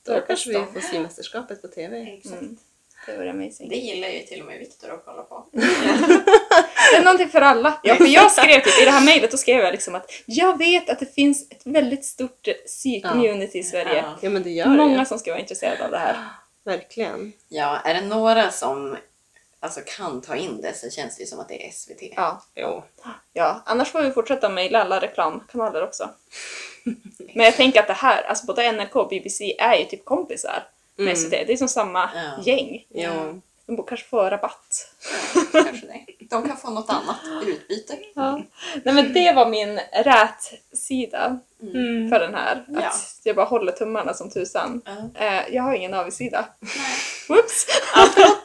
[0.06, 2.02] då Då kanske vi får symästerskapet på TV.
[2.18, 2.42] exakt.
[2.42, 2.58] Mm.
[3.06, 3.70] Det vore amazing.
[3.70, 5.46] Det gillar ju till och med Viktor att kolla på.
[6.92, 7.80] Det är någonting för alla.
[7.84, 10.90] Ja, för jag skrev typ, i det här mejlet, skrev jag liksom att jag vet
[10.90, 13.96] att det finns ett väldigt stort sy-community i Sverige.
[13.96, 14.18] Ja.
[14.22, 16.18] Ja men det gör Många det som ska vara intresserade av det här.
[16.64, 17.34] Verkligen.
[17.48, 18.98] Ja, är det några som
[19.60, 22.14] alltså, kan ta in det så känns det ju som att det är SVT.
[22.16, 22.42] Ja.
[22.56, 22.84] Jo.
[23.34, 26.10] ja, annars får vi fortsätta mejla alla reklamkanaler också.
[27.34, 30.64] Men jag tänker att det här, alltså både NRK och BBC är ju typ kompisar
[30.96, 31.16] med Mm.
[31.16, 31.30] SVT.
[31.48, 32.44] Det är som samma Ja.
[32.44, 32.86] gäng.
[32.90, 33.42] Jo.
[33.68, 34.94] De borde kanske få rabatt.
[35.54, 36.06] Ja, kanske det.
[36.30, 37.16] De kan få något annat
[37.46, 37.98] i utbyte.
[38.16, 38.42] Ja.
[38.84, 42.10] Nej men det var min rätsida Mm.
[42.10, 42.56] för den här.
[42.56, 42.92] Att Ja.
[43.24, 44.82] jag bara håller tummarna som tusan.
[44.86, 45.26] Ja.
[45.26, 46.46] Eh, jag har ingen avigsida.
[47.30, 47.68] Whoops!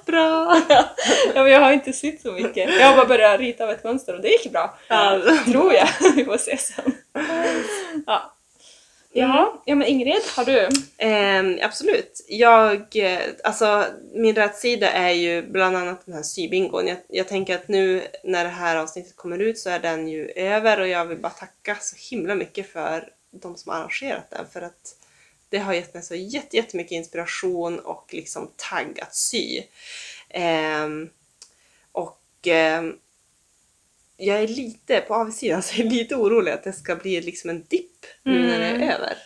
[0.06, 0.56] Bra!
[0.68, 2.70] ja, men jag har inte sytt så mycket.
[2.80, 4.78] Jag har bara börjat rita av ett mönster och det gick bra.
[4.88, 5.20] Ja.
[5.46, 5.88] Tror jag.
[6.16, 6.92] Vi får se sen.
[8.06, 8.32] Ja.
[9.12, 10.68] Jaha, ja men Ingrid, har du?
[10.98, 12.24] Eh, absolut.
[12.28, 16.86] Jag, eh, alltså min rättsida är ju bland annat den här sybingon.
[16.86, 20.28] Jag, jag tänker att nu när det här avsnittet kommer ut så är den ju
[20.28, 24.46] över och jag vill bara tacka så himla mycket för de som har arrangerat den
[24.52, 24.96] för att
[25.48, 29.62] det har gett mig så jätte, jättemycket inspiration och liksom tagg att sy.
[30.28, 30.88] Eh,
[31.92, 32.96] och ehm,
[34.20, 37.50] jag är lite, på avsidan så är jag lite orolig att det ska bli liksom
[37.50, 38.82] en dipp nu när det Mm.
[38.82, 39.16] är över.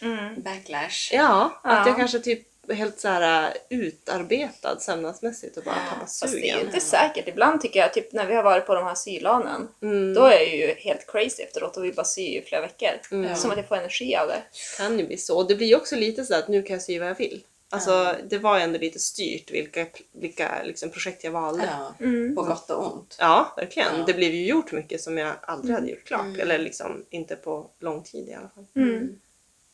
[0.40, 1.10] Backlash.
[1.12, 1.86] Ja, att Ja.
[1.86, 6.26] jag kanske typ är helt så här äh, utarbetad sömnadsmässigt och bara tappar Fast det
[6.26, 6.66] är sugen.
[6.66, 7.28] inte säkert.
[7.28, 10.32] Ibland tycker jag typ när vi har varit på de här sylanen, Mm, då är
[10.32, 12.88] jag ju helt crazy efteråt och vill bara sy i flera veckor.
[13.10, 13.36] Mm.
[13.36, 14.42] Som att jag får energi av det.
[14.76, 15.36] kan ju bli så.
[15.38, 17.40] Och det blir ju också lite så att nu kan jag sy vad jag vill.
[17.70, 18.14] Alltså Ja.
[18.28, 21.64] det var ju ändå lite styrt vilka, vilka liksom, projekt jag valde.
[21.64, 22.34] Ja, Ja, Mm.
[22.34, 23.16] på gott och ont.
[23.56, 23.98] verkligen.
[23.98, 24.04] Ja.
[24.06, 26.24] Det blev ju gjort mycket som jag aldrig hade gjort klart.
[26.26, 26.40] Mm.
[26.40, 28.66] Eller liksom inte på lång tid i alla fall.
[28.74, 29.20] Mm.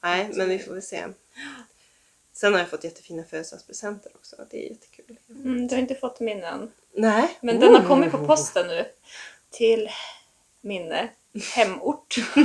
[0.03, 1.05] Nej, men vi får väl se.
[2.33, 4.37] Sen har jag fått jättefina födelsedagspresenter också.
[4.51, 5.17] Det är jättekul.
[5.29, 6.73] Mm, du har inte fått min än.
[6.93, 7.39] Nej.
[7.41, 8.85] Men den har kommit på posten nu.
[9.51, 9.89] Till
[10.63, 11.05] min eh,
[11.55, 12.17] hemort.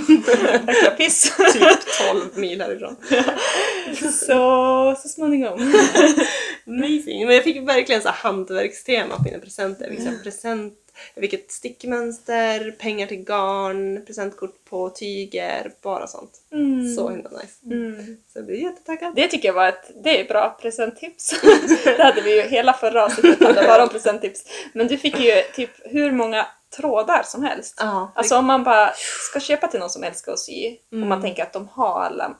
[0.67, 1.35] Jäkla piss.
[1.53, 1.63] Typ
[2.11, 2.95] 12 mil härifrån.
[4.11, 5.59] Så, så småningom.
[6.67, 7.25] Amazing.
[7.25, 9.95] Men jag fick verkligen så hantverkstema på mina presenter.
[9.97, 10.73] Jag fick, present,
[11.13, 16.31] jag fick ett stickmönster, pengar till garn, presentkort på tyger, bara sånt.
[16.51, 16.95] Mm.
[16.95, 17.65] Så himla nice.
[17.65, 18.17] Mm.
[18.33, 19.15] Så jag blir jättetaggad.
[19.15, 21.41] Det tycker jag var ett det är bra presenttips.
[21.83, 24.45] det hade vi ju hela förra avsnittet bara om presenttips.
[24.73, 26.47] Men du fick ju typ hur många
[26.77, 27.75] trådar som helst.
[27.79, 28.93] Ja, Alltså om man bara
[29.31, 31.09] ska köpa till någon som älskar att sy och Mm.
[31.09, 32.35] man tänker att de har alla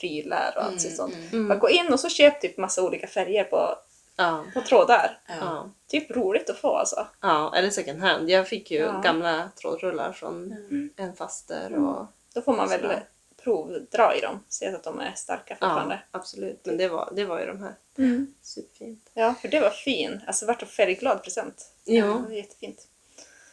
[0.00, 1.14] prylar och allt Mm, sånt.
[1.14, 1.28] mm.
[1.32, 1.48] Mm.
[1.48, 3.74] Bara gå in och så köp typ massa olika färger på,
[4.16, 4.44] ja.
[4.54, 5.18] på trådar.
[5.28, 5.34] Ja.
[5.40, 5.70] Ja.
[5.88, 7.06] Typ roligt att få alltså.
[7.20, 8.30] ja, eller second hand.
[8.30, 9.00] Jag fick ju Ja.
[9.04, 10.90] gamla trådrullar från Mm.
[10.96, 13.04] en faster och Då får man väl Sådär.
[13.44, 15.94] provdra i dem, se att de är starka fortfarande.
[16.12, 16.60] ja, absolut.
[16.64, 17.74] Men det var, det var ju de här.
[17.98, 18.34] Mm.
[18.42, 19.10] Superfint.
[19.14, 20.20] Ja, för det var fin.
[20.26, 21.66] Alltså vart en färgglad present.
[21.84, 22.06] Jo.
[22.06, 22.86] Det var jättefint.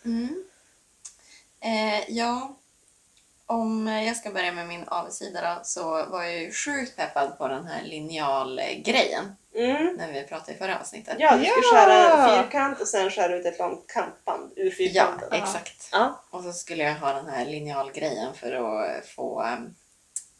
[0.06, 0.44] Mm.
[1.62, 2.56] Eh, ja,
[3.46, 7.48] om jag ska börja med min avigsida då, så var jag ju sjukt peppad på
[7.48, 9.94] den här linjalgrejen Mm.
[9.98, 11.16] när vi pratade i förra avsnittet.
[11.20, 11.72] Ja, du ska Ja.
[11.74, 15.34] skära en fyrkant och sen skära ut ett långt kantband ur Ja, fyrkanten.
[15.44, 15.90] exakt.
[15.92, 16.24] Ja.
[16.30, 19.42] Och så skulle jag ha den här linjalgrejen för att få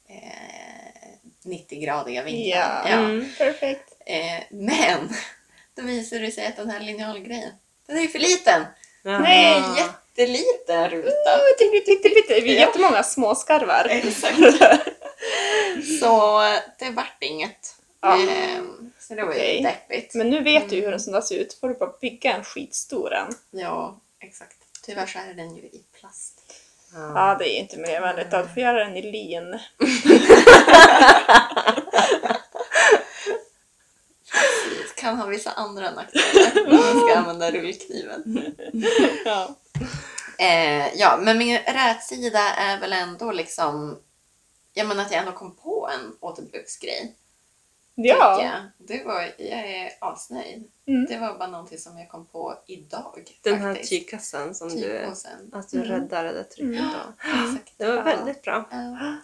[0.08, 1.10] eh,
[1.44, 2.82] 90-gradiga vinklar.
[2.86, 2.94] Ja.
[2.98, 3.26] Mm.
[3.38, 3.94] Perfekt.
[4.06, 5.10] Eh, men
[5.76, 7.52] då visade det sig att den här linjalgrejen,
[7.86, 8.66] den är ju för liten.
[9.04, 9.20] Ja.
[9.20, 9.64] Nej.
[9.78, 11.38] Jätteliten ruta.
[11.60, 12.40] Lite, lite, lite.
[12.44, 13.88] Vi är jättemånga småskarvar.
[13.90, 14.38] Exakt.
[16.00, 16.42] Så
[16.80, 17.76] det vart inget.
[18.02, 18.22] Ja.
[18.24, 18.62] Eh,
[19.00, 19.58] så det var Okej.
[19.58, 20.14] ju deppigt.
[20.16, 21.54] Men nu vet du hur en sån där ser ut.
[21.54, 23.36] får du bara bygga en skitstor en.
[23.52, 24.56] Ja, exakt.
[24.86, 26.34] Tyvärr så är den ju i plast.
[26.94, 28.32] Ja, det är inte miljövänligt.
[28.32, 29.54] Du får göra den i lin.
[35.00, 38.54] Kan ha vissa andra nackdelar om man ska använda rullkniven.
[39.26, 39.56] Ja.
[40.40, 44.00] Eh, ja, men min rätsida är väl ändå liksom...
[44.74, 47.16] Jag menar att jag ändå kom på en återbruksgrej.
[47.96, 48.42] Ja.
[48.44, 48.88] jag.
[48.88, 50.72] Det var, jag är asnöjd.
[50.88, 51.06] Mm.
[51.06, 53.24] Det var bara någonting som jag kom på idag.
[53.42, 53.90] Den här faktiskt.
[53.90, 55.06] tygkassen som du,
[55.54, 55.90] att du Mm.
[55.92, 56.92] räddade det trycket Mm.
[56.92, 57.30] då.
[57.48, 57.74] Exakt.
[57.78, 58.02] Det var Ja.
[58.04, 58.70] väldigt bra.
[58.72, 59.16] Ja.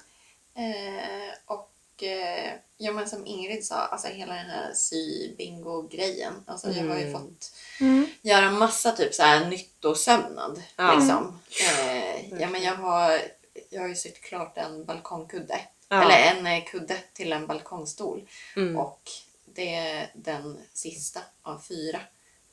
[0.61, 6.33] Eh, och eh, ja, men som Ingrid sa, alltså hela den här sy-bingo-grejen.
[6.47, 7.13] Alltså jag har ju Mm.
[7.21, 7.51] fått
[7.81, 8.07] Mm.
[8.21, 10.63] göra massa typ så här nyttosömnad.
[10.75, 10.95] Ja.
[10.95, 11.39] Liksom.
[11.61, 13.21] Eh, ja, men jag, har,
[13.69, 15.59] jag har ju sytt klart en balkongkudde.
[15.89, 16.03] Ja.
[16.03, 18.29] Eller en eh, kudde till en balkongstol.
[18.55, 18.77] Mm.
[18.77, 19.01] Och
[19.45, 21.99] det är den sista av fyra.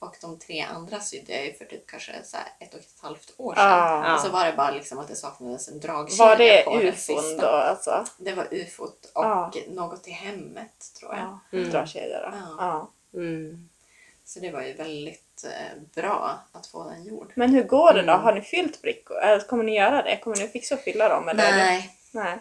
[0.02, 2.94] Och de tre andra sydde jag ju för typ kanske så här ett och ett
[3.02, 3.64] halvt år sedan.
[3.68, 4.14] Ah.
[4.14, 6.86] Och så var det bara liksom att det saknades en dragkedja Var det på den
[6.88, 7.42] ufon sista.
[7.42, 8.04] då alltså?
[8.18, 9.52] Det var ufot och Ah.
[9.68, 11.22] något i hemmet tror jag.
[11.52, 11.70] Ja, Mm.
[11.70, 12.36] dragkedja då.
[12.58, 12.90] Ja.
[13.14, 13.68] Mm.
[14.24, 17.32] Så det var ju väldigt eh, bra att få den gjord.
[17.34, 18.12] Men hur går det då?
[18.12, 18.24] Mm.
[18.24, 19.16] Har ni fyllt brickor?
[19.18, 20.16] Eller kommer ni göra det?
[20.16, 21.28] Kommer ni fixa och fylla dem?
[21.28, 21.50] Eller?
[21.56, 21.90] Nej.
[22.12, 22.38] Nej.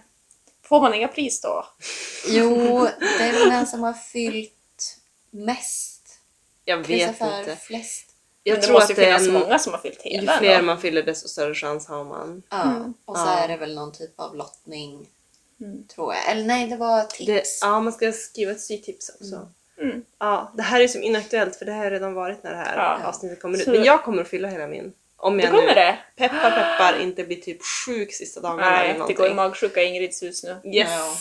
[0.64, 1.66] Får man inga pris då?
[2.28, 2.56] Jo,
[3.18, 4.98] det är väl den som har fyllt
[5.30, 6.01] mest.
[6.66, 7.58] Jag vet inte.
[7.62, 8.08] flest.
[8.44, 10.06] Jag Men det tror måste att ju det är finnas en, många som har fyllt
[10.06, 10.38] ju hela.
[10.38, 10.66] fler då.
[10.66, 12.44] man fyller desto större chans har man.
[12.50, 12.62] Ja.
[12.64, 12.94] Mm.
[13.06, 13.38] Och så Ja.
[13.40, 15.08] är det väl någon typ av lottning,
[15.62, 15.88] Mm.
[15.88, 16.32] tror jag.
[16.32, 17.26] Eller nej, det var tips.
[17.26, 19.36] Det, ja, man ska skriva ett sytips också.
[19.36, 19.92] Mm.
[19.92, 20.06] Mm.
[20.20, 22.78] Ja, det här är som inaktuellt för det här har redan varit när det här
[22.78, 23.08] Ja.
[23.08, 23.68] avsnittet kommer ut.
[23.68, 24.94] Men jag kommer att fylla hela min.
[25.18, 25.98] Om jag kommer nu, det?
[26.16, 29.18] peppar peppar, inte blir typ sjuk sista dagarna eller Nej, det någonting.
[29.18, 30.72] går i magsjuka i Ingrids hus nu.
[30.74, 30.90] Yes!
[30.92, 31.14] Ja.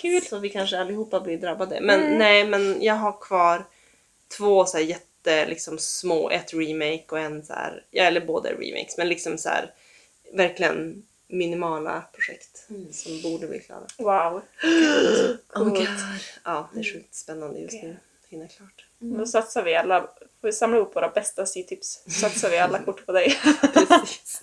[0.00, 0.22] Kul.
[0.22, 1.80] Så vi kanske allihopa blir drabbade.
[1.80, 2.18] Men Mm.
[2.18, 3.64] nej, men jag har kvar
[4.36, 8.50] två så här jätte liksom, små, ett remake och en så här, ja, eller båda
[8.52, 9.72] remakes, men liksom så här
[10.32, 12.92] verkligen minimala projekt Mm.
[12.92, 13.86] som borde bli klara.
[13.98, 14.42] Wow.
[15.54, 15.78] Oh my Coolt.
[15.78, 15.88] God.
[16.44, 17.96] Ja, det är sjukt spännande just nu.
[18.28, 18.84] Hinna klart.
[18.98, 22.78] Då satsar vi alla, får vi samla ihop våra bästa sytips, så satsar vi alla
[22.82, 23.38] kort på dig.
[23.74, 24.42] Precis.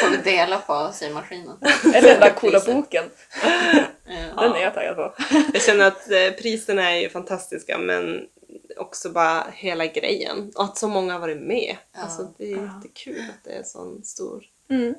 [0.00, 1.56] Får vi dela på symaskinen.
[1.94, 2.74] Eller den där coola Priset.
[2.74, 3.04] boken.
[4.36, 4.42] Ja.
[4.42, 5.14] Den är jag taggad på.
[5.52, 8.26] Jag känner att eh, priserna är ju fantastiska men
[8.80, 10.52] också bara hela grejen.
[10.56, 11.76] Och att så många har varit med.
[11.92, 12.00] Ja.
[12.00, 12.62] Alltså det är Ja.
[12.76, 14.44] jättekul att det är sån stor...
[14.68, 14.94] Mm.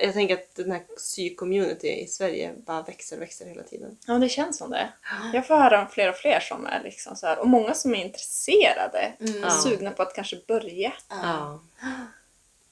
[0.00, 3.96] Jag tänker att den här sy-community i Sverige bara växer och växer hela tiden.
[4.06, 4.92] Ja, det känns som det.
[5.32, 7.94] Jag får höra om fler och fler som är liksom så här, och många som
[7.94, 9.40] är intresserade, Mm.
[9.42, 9.50] Ja.
[9.50, 10.92] sugna på att kanske börja.
[11.08, 11.60] Ja.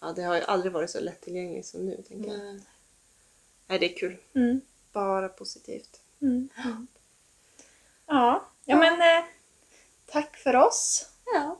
[0.00, 2.38] Ja, det har ju aldrig varit så lättillgängligt som nu tänker jag.
[2.38, 2.60] Nej.
[3.66, 4.16] Nej, det är kul.
[4.34, 4.60] Mm.
[4.92, 6.00] Bara positivt.
[6.22, 6.48] Mm.
[8.06, 9.24] Ja, ja men eh,
[10.12, 11.06] tack för oss.
[11.34, 11.56] Ja.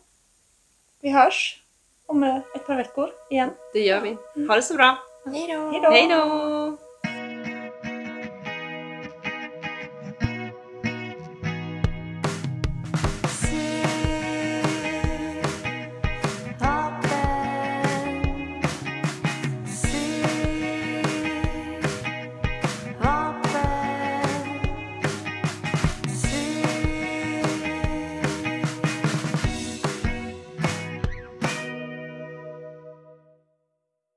[1.01, 1.63] Vi hörs
[2.07, 2.23] om
[2.55, 3.51] ett par veckor igen.
[3.73, 4.17] Det gör vi.
[4.47, 4.99] Ha det så bra.
[5.25, 6.77] Hej då!